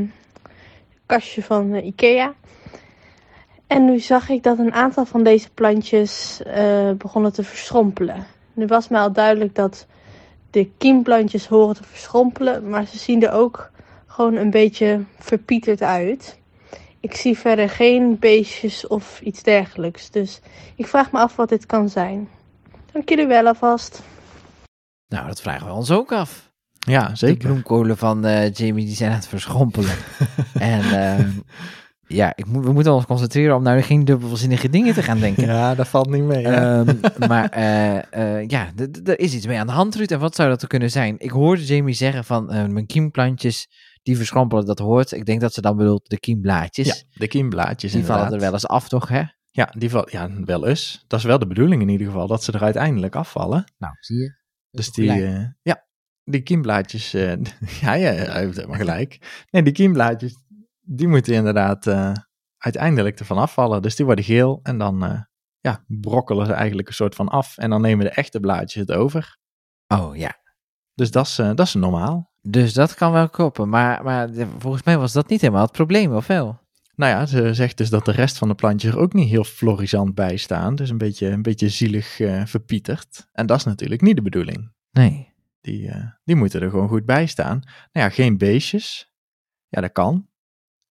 [1.05, 2.33] kastje van eh, Ikea.
[3.67, 6.41] En nu zag ik dat een aantal van deze plantjes
[6.97, 8.25] begonnen te verschrompelen.
[8.53, 9.87] Nu was mij al duidelijk dat
[10.49, 13.71] de kiemplantjes horen te verschrompelen, maar ze zien er ook
[14.05, 16.39] gewoon een beetje verpieterd uit.
[16.99, 20.41] Ik zie verder geen beestjes of iets dergelijks, dus
[20.75, 22.29] ik vraag me af wat dit kan zijn.
[22.91, 24.01] Dank jullie wel alvast.
[25.13, 26.51] Nou, dat vragen we ons ook af.
[26.79, 27.47] Ja, De zeker.
[27.47, 29.95] bloemkolen van eh, Jamie die zijn aan het verschrompelen.
[30.53, 31.29] en ehm,
[32.07, 35.45] ja, ik moet, we moeten ons concentreren om nou geen dubbelzinnige dingen te gaan denken.
[35.45, 36.47] Ja, dat valt niet mee.
[36.47, 36.95] Ehm,
[37.27, 38.71] maar eh, eh, ja,
[39.03, 40.11] er is iets mee aan de hand, Ruud.
[40.11, 41.15] En wat zou dat er kunnen zijn?
[41.17, 43.67] Ik hoorde Jamie zeggen van mijn kiemplantjes
[44.03, 45.11] die verschrompelen, dat hoort.
[45.11, 46.87] Ik denk dat ze dan bedoelt de kiemblaadjes.
[46.87, 49.07] ja, de kiemblaadjes die vallen er wel eens af, toch?
[49.07, 49.23] Hè?
[49.51, 51.03] Ja, die val, ja, wel eens.
[51.07, 53.71] Dat is wel de bedoeling in ieder geval, dat ze er uiteindelijk afvallen.
[53.77, 54.41] Nou, zie je.
[54.73, 55.85] Dus die, eh, ja,
[56.23, 57.35] die kiemblaadjes, eh,
[57.81, 59.43] ja, ja, hij heeft helemaal gelijk.
[59.49, 60.35] Nee, die kiemblaadjes,
[60.81, 62.13] die moeten inderdaad eh,
[62.57, 63.81] uiteindelijk ervan afvallen.
[63.81, 65.25] Dus die worden geel en dan
[65.59, 67.57] ja, brokkelen ze eigenlijk een soort van af.
[67.57, 69.37] En dan nemen de echte blaadjes het over.
[69.87, 70.41] Oh ja.
[70.93, 72.31] Dus dat is, dat is normaal.
[72.41, 73.69] Dus dat kan wel kloppen.
[73.69, 76.62] Maar, maar volgens mij was dat niet helemaal het probleem, of wel?
[76.95, 79.43] Nou ja, ze zegt dus dat de rest van de plantjes er ook niet heel
[79.43, 80.75] florisant bij staan.
[80.75, 83.27] Dus een beetje, een beetje zielig eh, verpieterd.
[83.31, 84.71] En dat is natuurlijk niet de bedoeling.
[84.91, 85.31] Nee.
[85.61, 87.59] Die, eh, die moeten er gewoon goed bij staan.
[87.91, 89.11] Nou ja, geen beestjes.
[89.67, 90.27] Ja, dat kan.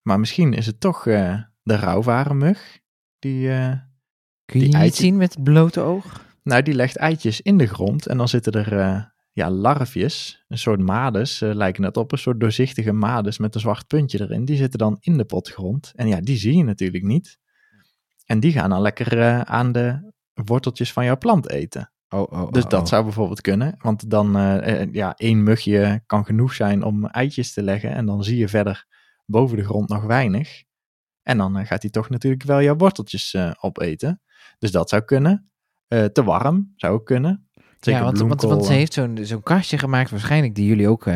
[0.03, 2.79] Maar misschien is het toch eh, de rouwvarenmug.
[3.19, 6.27] Die, Kun je Die niet eitje- zien met het blote oog?
[6.43, 8.07] nou, die legt eitjes in de grond.
[8.07, 12.13] En dan zitten er ja, larfjes, een soort mades, eh, lijken het op.
[12.13, 14.45] Een soort doorzichtige mades met een zwart puntje erin.
[14.45, 15.93] Die zitten dan in de potgrond.
[15.95, 17.39] En ja, die zie je natuurlijk niet.
[18.27, 20.13] En die gaan dan lekker eh, aan de
[20.45, 21.93] worteltjes van jouw plant eten.
[22.09, 22.87] Oh, oh, Dus oh, dat oh.
[22.87, 23.75] zou bijvoorbeeld kunnen.
[23.79, 27.95] Want dan, eh, ja, één mugje kan genoeg zijn om eitjes te leggen.
[27.95, 28.87] En dan zie je verder
[29.27, 30.63] boven de grond nog weinig.
[31.23, 34.23] En dan gaat hij toch natuurlijk wel jouw worteltjes opeten.
[34.59, 35.51] Dus dat zou kunnen.
[35.87, 37.49] Te warm zou ook kunnen.
[37.85, 41.07] Zeker ja, want, want, ze eh, heeft zo'n zo'n kastje gemaakt, waarschijnlijk die jullie ook
[41.07, 41.15] eh,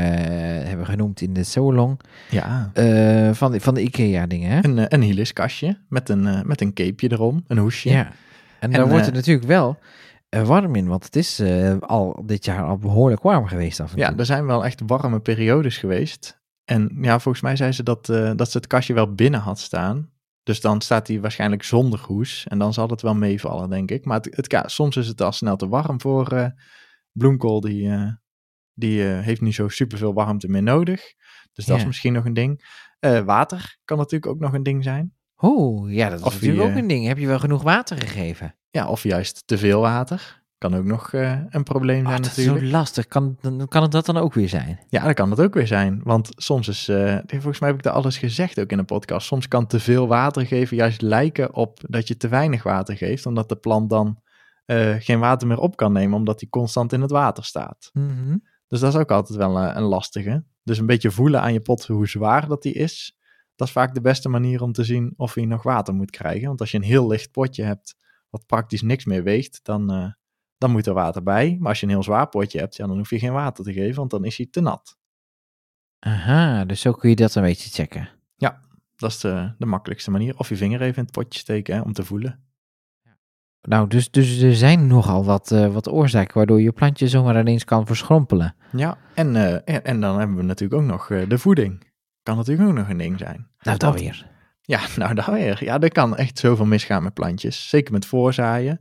[0.68, 2.00] hebben genoemd in de Solong,
[2.30, 4.58] Ja, eh, van, de- van de IKEA-dingen, hè?
[4.64, 7.88] een, een hiliskastje met een, eh, met een capeje erom, een hoesje.
[7.90, 8.10] Ja.
[8.60, 9.78] En daar En, wordt eh, het natuurlijk wel
[10.44, 11.42] warm in, want het is
[11.80, 14.18] al dit jaar al behoorlijk warm geweest af en Ja, toe.
[14.18, 16.40] er zijn wel echt warme periodes geweest.
[16.64, 20.08] En ja, volgens mij zei ze dat, dat ze het kastje wel binnen had staan.
[20.46, 22.46] Dus dan staat hij waarschijnlijk zonder hoes.
[22.48, 24.04] En dan zal het wel meevallen, denk ik.
[24.04, 26.46] Maar het, het, ja, soms is het al snel te warm voor eh,
[27.12, 27.60] bloemkool.
[27.60, 28.08] Die, eh,
[28.74, 31.00] die eh, heeft niet zo superveel warmte meer nodig.
[31.52, 31.80] Dus dat Ja.
[31.80, 32.64] is misschien nog een ding.
[33.24, 35.14] Water kan natuurlijk ook nog een ding zijn.
[35.40, 37.06] Oeh, ja, dat is Of natuurlijk ook een ding.
[37.06, 38.56] Heb je wel genoeg water gegeven?
[38.70, 40.44] Ja, of juist te veel water.
[40.58, 42.66] Kan ook nog eh, een probleem Oh, zijn dat is natuurlijk.
[42.66, 43.06] zo lastig.
[43.06, 44.80] Kan, dan kan het dat dan ook weer zijn?
[44.88, 46.00] Ja, dat kan het ook weer zijn.
[46.04, 49.26] Want soms is, eh, volgens mij heb ik dat alles gezegd ook in een podcast.
[49.26, 53.26] Soms kan te veel water geven juist lijken op dat je te weinig water geeft.
[53.26, 54.20] Omdat de plant dan
[54.66, 57.90] eh, geen water meer op kan nemen, omdat die constant in het water staat.
[57.92, 58.36] Mhm.
[58.66, 60.44] Dus dat is ook altijd wel eh, een lastige.
[60.62, 63.16] Dus een beetje voelen aan je pot hoe zwaar dat die is.
[63.56, 66.46] Dat is vaak de beste manier om te zien of hij nog water moet krijgen.
[66.46, 67.94] Want als je een heel licht potje hebt,
[68.30, 70.14] wat praktisch niks meer weegt, dan,
[70.58, 71.56] dan moet er water bij.
[71.60, 73.72] Maar als je een heel zwaar potje hebt, ja, dan hoef je geen water te
[73.72, 74.98] geven, want dan is hij te nat.
[75.98, 78.08] Aha, dus zo kun je dat een beetje checken.
[78.96, 80.38] Dat is de, de makkelijkste manier.
[80.38, 82.44] Of je vinger even in het potje steken hè, om te voelen.
[83.60, 87.64] Nou, dus, dus er zijn nogal wat, eh, wat oorzaken waardoor je plantje zomaar ineens
[87.64, 88.54] kan verschrompelen.
[88.72, 91.92] Ja, en, eh, en, en dan hebben we natuurlijk ook nog eh, de voeding.
[92.22, 93.48] Kan natuurlijk ook nog een ding zijn.
[93.58, 94.26] Nou, Want- weer.
[94.60, 95.64] Ja, nou daar weer.
[95.64, 97.68] Ja, er kan echt zoveel misgaan met plantjes.
[97.68, 98.80] Zeker met voorzaaien.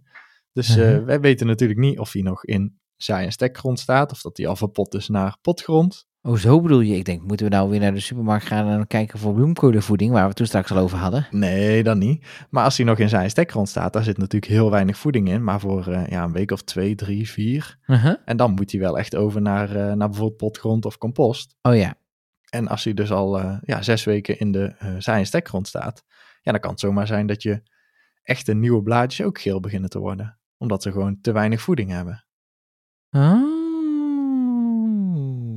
[0.56, 1.04] Dus eh, Mhm.
[1.06, 4.12] wij weten natuurlijk niet of hij nog in zaai- en stekgrond staat.
[4.12, 6.08] Of dat hij al verpot is naar potgrond.
[6.22, 6.96] Oh, zo bedoel je.
[6.96, 10.28] Ik denk, moeten we nou weer naar de supermarkt gaan en kijken voor bloemkolenvoeding, waar
[10.28, 11.28] we toen straks al over hadden?
[11.32, 12.26] Nee, dan niet.
[12.50, 15.44] Maar als hij nog in en stekgrond staat, daar zit natuurlijk heel weinig voeding in.
[15.44, 17.78] Maar voor eh, ja, een week of twee, drie, vier.
[17.88, 18.16] Uh-huh.
[18.26, 21.56] En dan moet hij wel echt over naar, eh, naar bijvoorbeeld potgrond of compost.
[21.62, 21.96] Oh ja.
[22.50, 26.04] En als hij dus al eh, ja, zes weken in de eh en stekgrond staat,
[26.42, 27.62] ja, dan kan het zomaar zijn dat je
[28.24, 30.35] echte nieuwe blaadjes ook geel beginnen te worden.
[30.58, 32.26] Omdat ze gewoon te weinig voeding hebben.
[33.12, 33.54] Oh.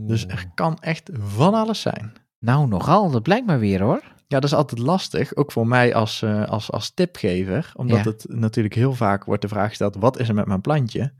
[0.07, 2.13] Dus er kan echt van alles zijn.
[2.39, 3.11] Nou, nogal.
[3.11, 4.03] Dat blijkt maar weer hoor.
[4.27, 7.73] Ja, dat is altijd lastig, ook voor mij als, eh, als, als tipgever.
[7.75, 8.11] Omdat Ja.
[8.11, 11.13] het natuurlijk heel vaak wordt de vraag gesteld, wat is er met mijn plantje?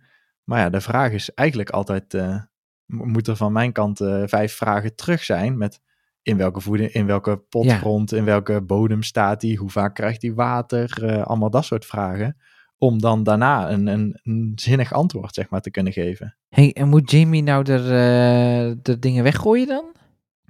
[0.45, 4.55] Maar ja, de vraag is eigenlijk altijd, mo- moet er van mijn kant eh, vijf
[4.55, 5.81] vragen terug zijn met
[6.23, 10.35] in welke voeding, in welke potgrond, in welke bodem staat hij, hoe vaak krijgt hij
[10.35, 12.37] water, allemaal dat soort vragen.
[12.79, 16.37] Om dan daarna een, een, een zinnig antwoord, zeg maar, te kunnen geven.
[16.49, 19.85] hey, en moet Jamie nou de, eh, de dingen weggooien dan?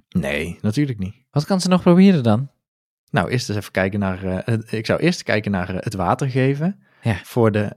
[0.09, 1.15] Nee, natuurlijk niet.
[1.31, 2.49] Wat kan ze nog proberen dan?
[3.11, 4.23] Nou, eerst eens even kijken naar.
[4.23, 6.79] eh, ik zou eerst kijken naar eh, het water geven.
[7.01, 7.19] Ja.
[7.23, 7.75] Voor de,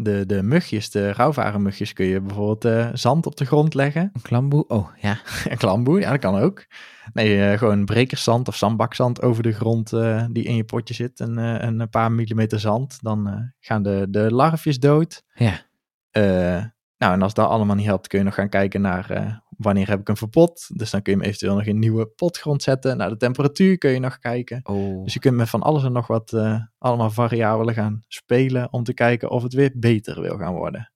[0.00, 4.10] de, de mugjes, de rouwvarenmugjes, kun je bijvoorbeeld eh, zand op de grond leggen.
[4.12, 4.64] Een klamboe?
[4.66, 5.18] Oh, ja.
[5.50, 6.66] En klamboe, ja, dat kan ook.
[7.12, 11.20] Nee, eh, gewoon brekerszand of zandbakzand over de grond eh, die in je potje zit.
[11.20, 12.98] En een paar millimeter zand.
[13.02, 15.22] Dan gaan de, de larfjes dood.
[15.34, 15.66] Ja.
[16.98, 20.00] Nou, en als dat allemaal niet helpt, kun je nog gaan kijken naar wanneer heb
[20.00, 20.78] ik hem verpot.
[20.78, 22.96] Dus dan kun je hem eventueel nog in een nieuwe potgrond zetten.
[22.96, 24.60] Naar de temperatuur kun je nog kijken.
[24.62, 25.04] Oh.
[25.04, 28.84] Dus je kunt met van alles en nog wat eh, allemaal variabelen gaan spelen om
[28.84, 30.92] te kijken of het weer beter wil gaan worden.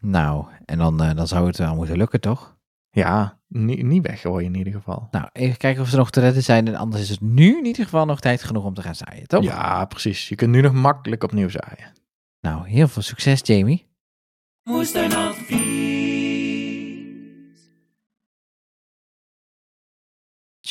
[0.00, 2.56] Nou, en dan, eh, dan zou het wel moeten lukken, toch?
[2.90, 5.08] Ja, niet, niet weggooien in ieder geval.
[5.10, 6.66] Nou, even kijken of ze nog te redden zijn.
[6.68, 9.26] En anders is het nu in ieder geval nog tijd genoeg om te gaan zaaien,
[9.26, 9.44] toch?
[9.44, 10.28] Ja, precies.
[10.28, 11.92] Je kunt nu nog makkelijk opnieuw zaaien.
[12.40, 13.86] Nou, heel veel succes, Jamie.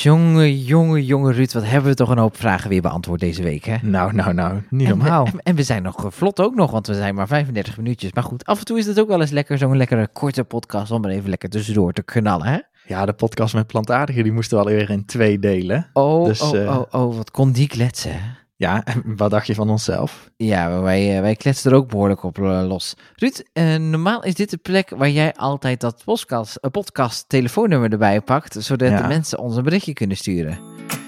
[0.03, 3.65] Jongen, jongen, jongen Ruud, wat hebben we toch een hoop vragen weer beantwoord deze week,
[3.65, 3.75] hè?
[3.81, 5.25] Nou, nou, nou, niet En we, normaal.
[5.25, 8.11] en, en we zijn nog eh, vlot ook nog, want we zijn maar 35 minuutjes.
[8.13, 10.91] Maar goed, af en toe is het ook wel eens lekker, zo'n lekkere korte podcast
[10.91, 12.57] om er even lekker tussendoor te knallen, hè?
[12.87, 15.89] Ja, de podcast met plantaardigen, die moesten wel weer in twee delen.
[15.93, 18.19] Oh, Dus, oh, eh, oh, oh, wat kon die kletsen, hè?
[18.63, 20.29] Ja, en wat dacht je van onszelf?
[20.37, 22.93] Ja, wij, eh, wij kletsen er ook behoorlijk op eh, los.
[23.15, 28.21] Ruud, eh, normaal is dit de plek waar jij altijd dat podcast, podcast telefoonnummer erbij
[28.21, 29.01] pakt, zodat Ja.
[29.01, 30.57] de mensen ons een berichtje kunnen sturen.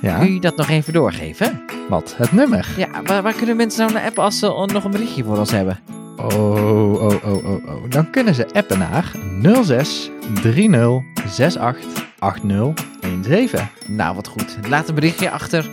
[0.01, 1.61] Ja, Kun je dat nog even doorgeven?
[1.89, 2.13] wat?
[2.17, 2.73] Het nummer?
[2.77, 5.51] Ja, waar, waar kunnen mensen nou naar appen als ze nog een berichtje voor ons
[5.51, 5.79] hebben?
[6.17, 7.61] Oh, oh, oh, oh, oh.
[7.89, 9.11] Dan kunnen ze appen naar
[9.63, 10.09] 06
[10.41, 12.73] 30 68 80
[13.21, 13.59] 17.
[13.87, 14.57] Nou, wat goed.
[14.69, 15.69] Laat een berichtje achter.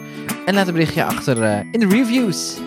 [0.47, 2.59] En laat een berichtje achter eh, in de reviews.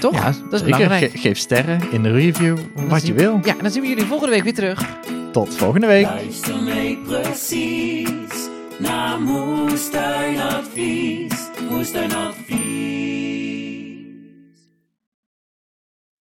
[0.00, 0.12] Toch?
[0.14, 0.64] Ja, dat is zeker.
[0.64, 1.10] belangrijk.
[1.10, 2.58] Ge- geef sterren in de review,
[2.88, 3.40] wat je wil.
[3.42, 4.86] Ja, en dan zien we jullie volgende week weer terug.
[5.32, 6.04] Tot volgende week.
[6.04, 8.08] Luister mee precies
[8.78, 11.32] naar Moestuinadvies.
[11.70, 13.43] Moestuinadvies.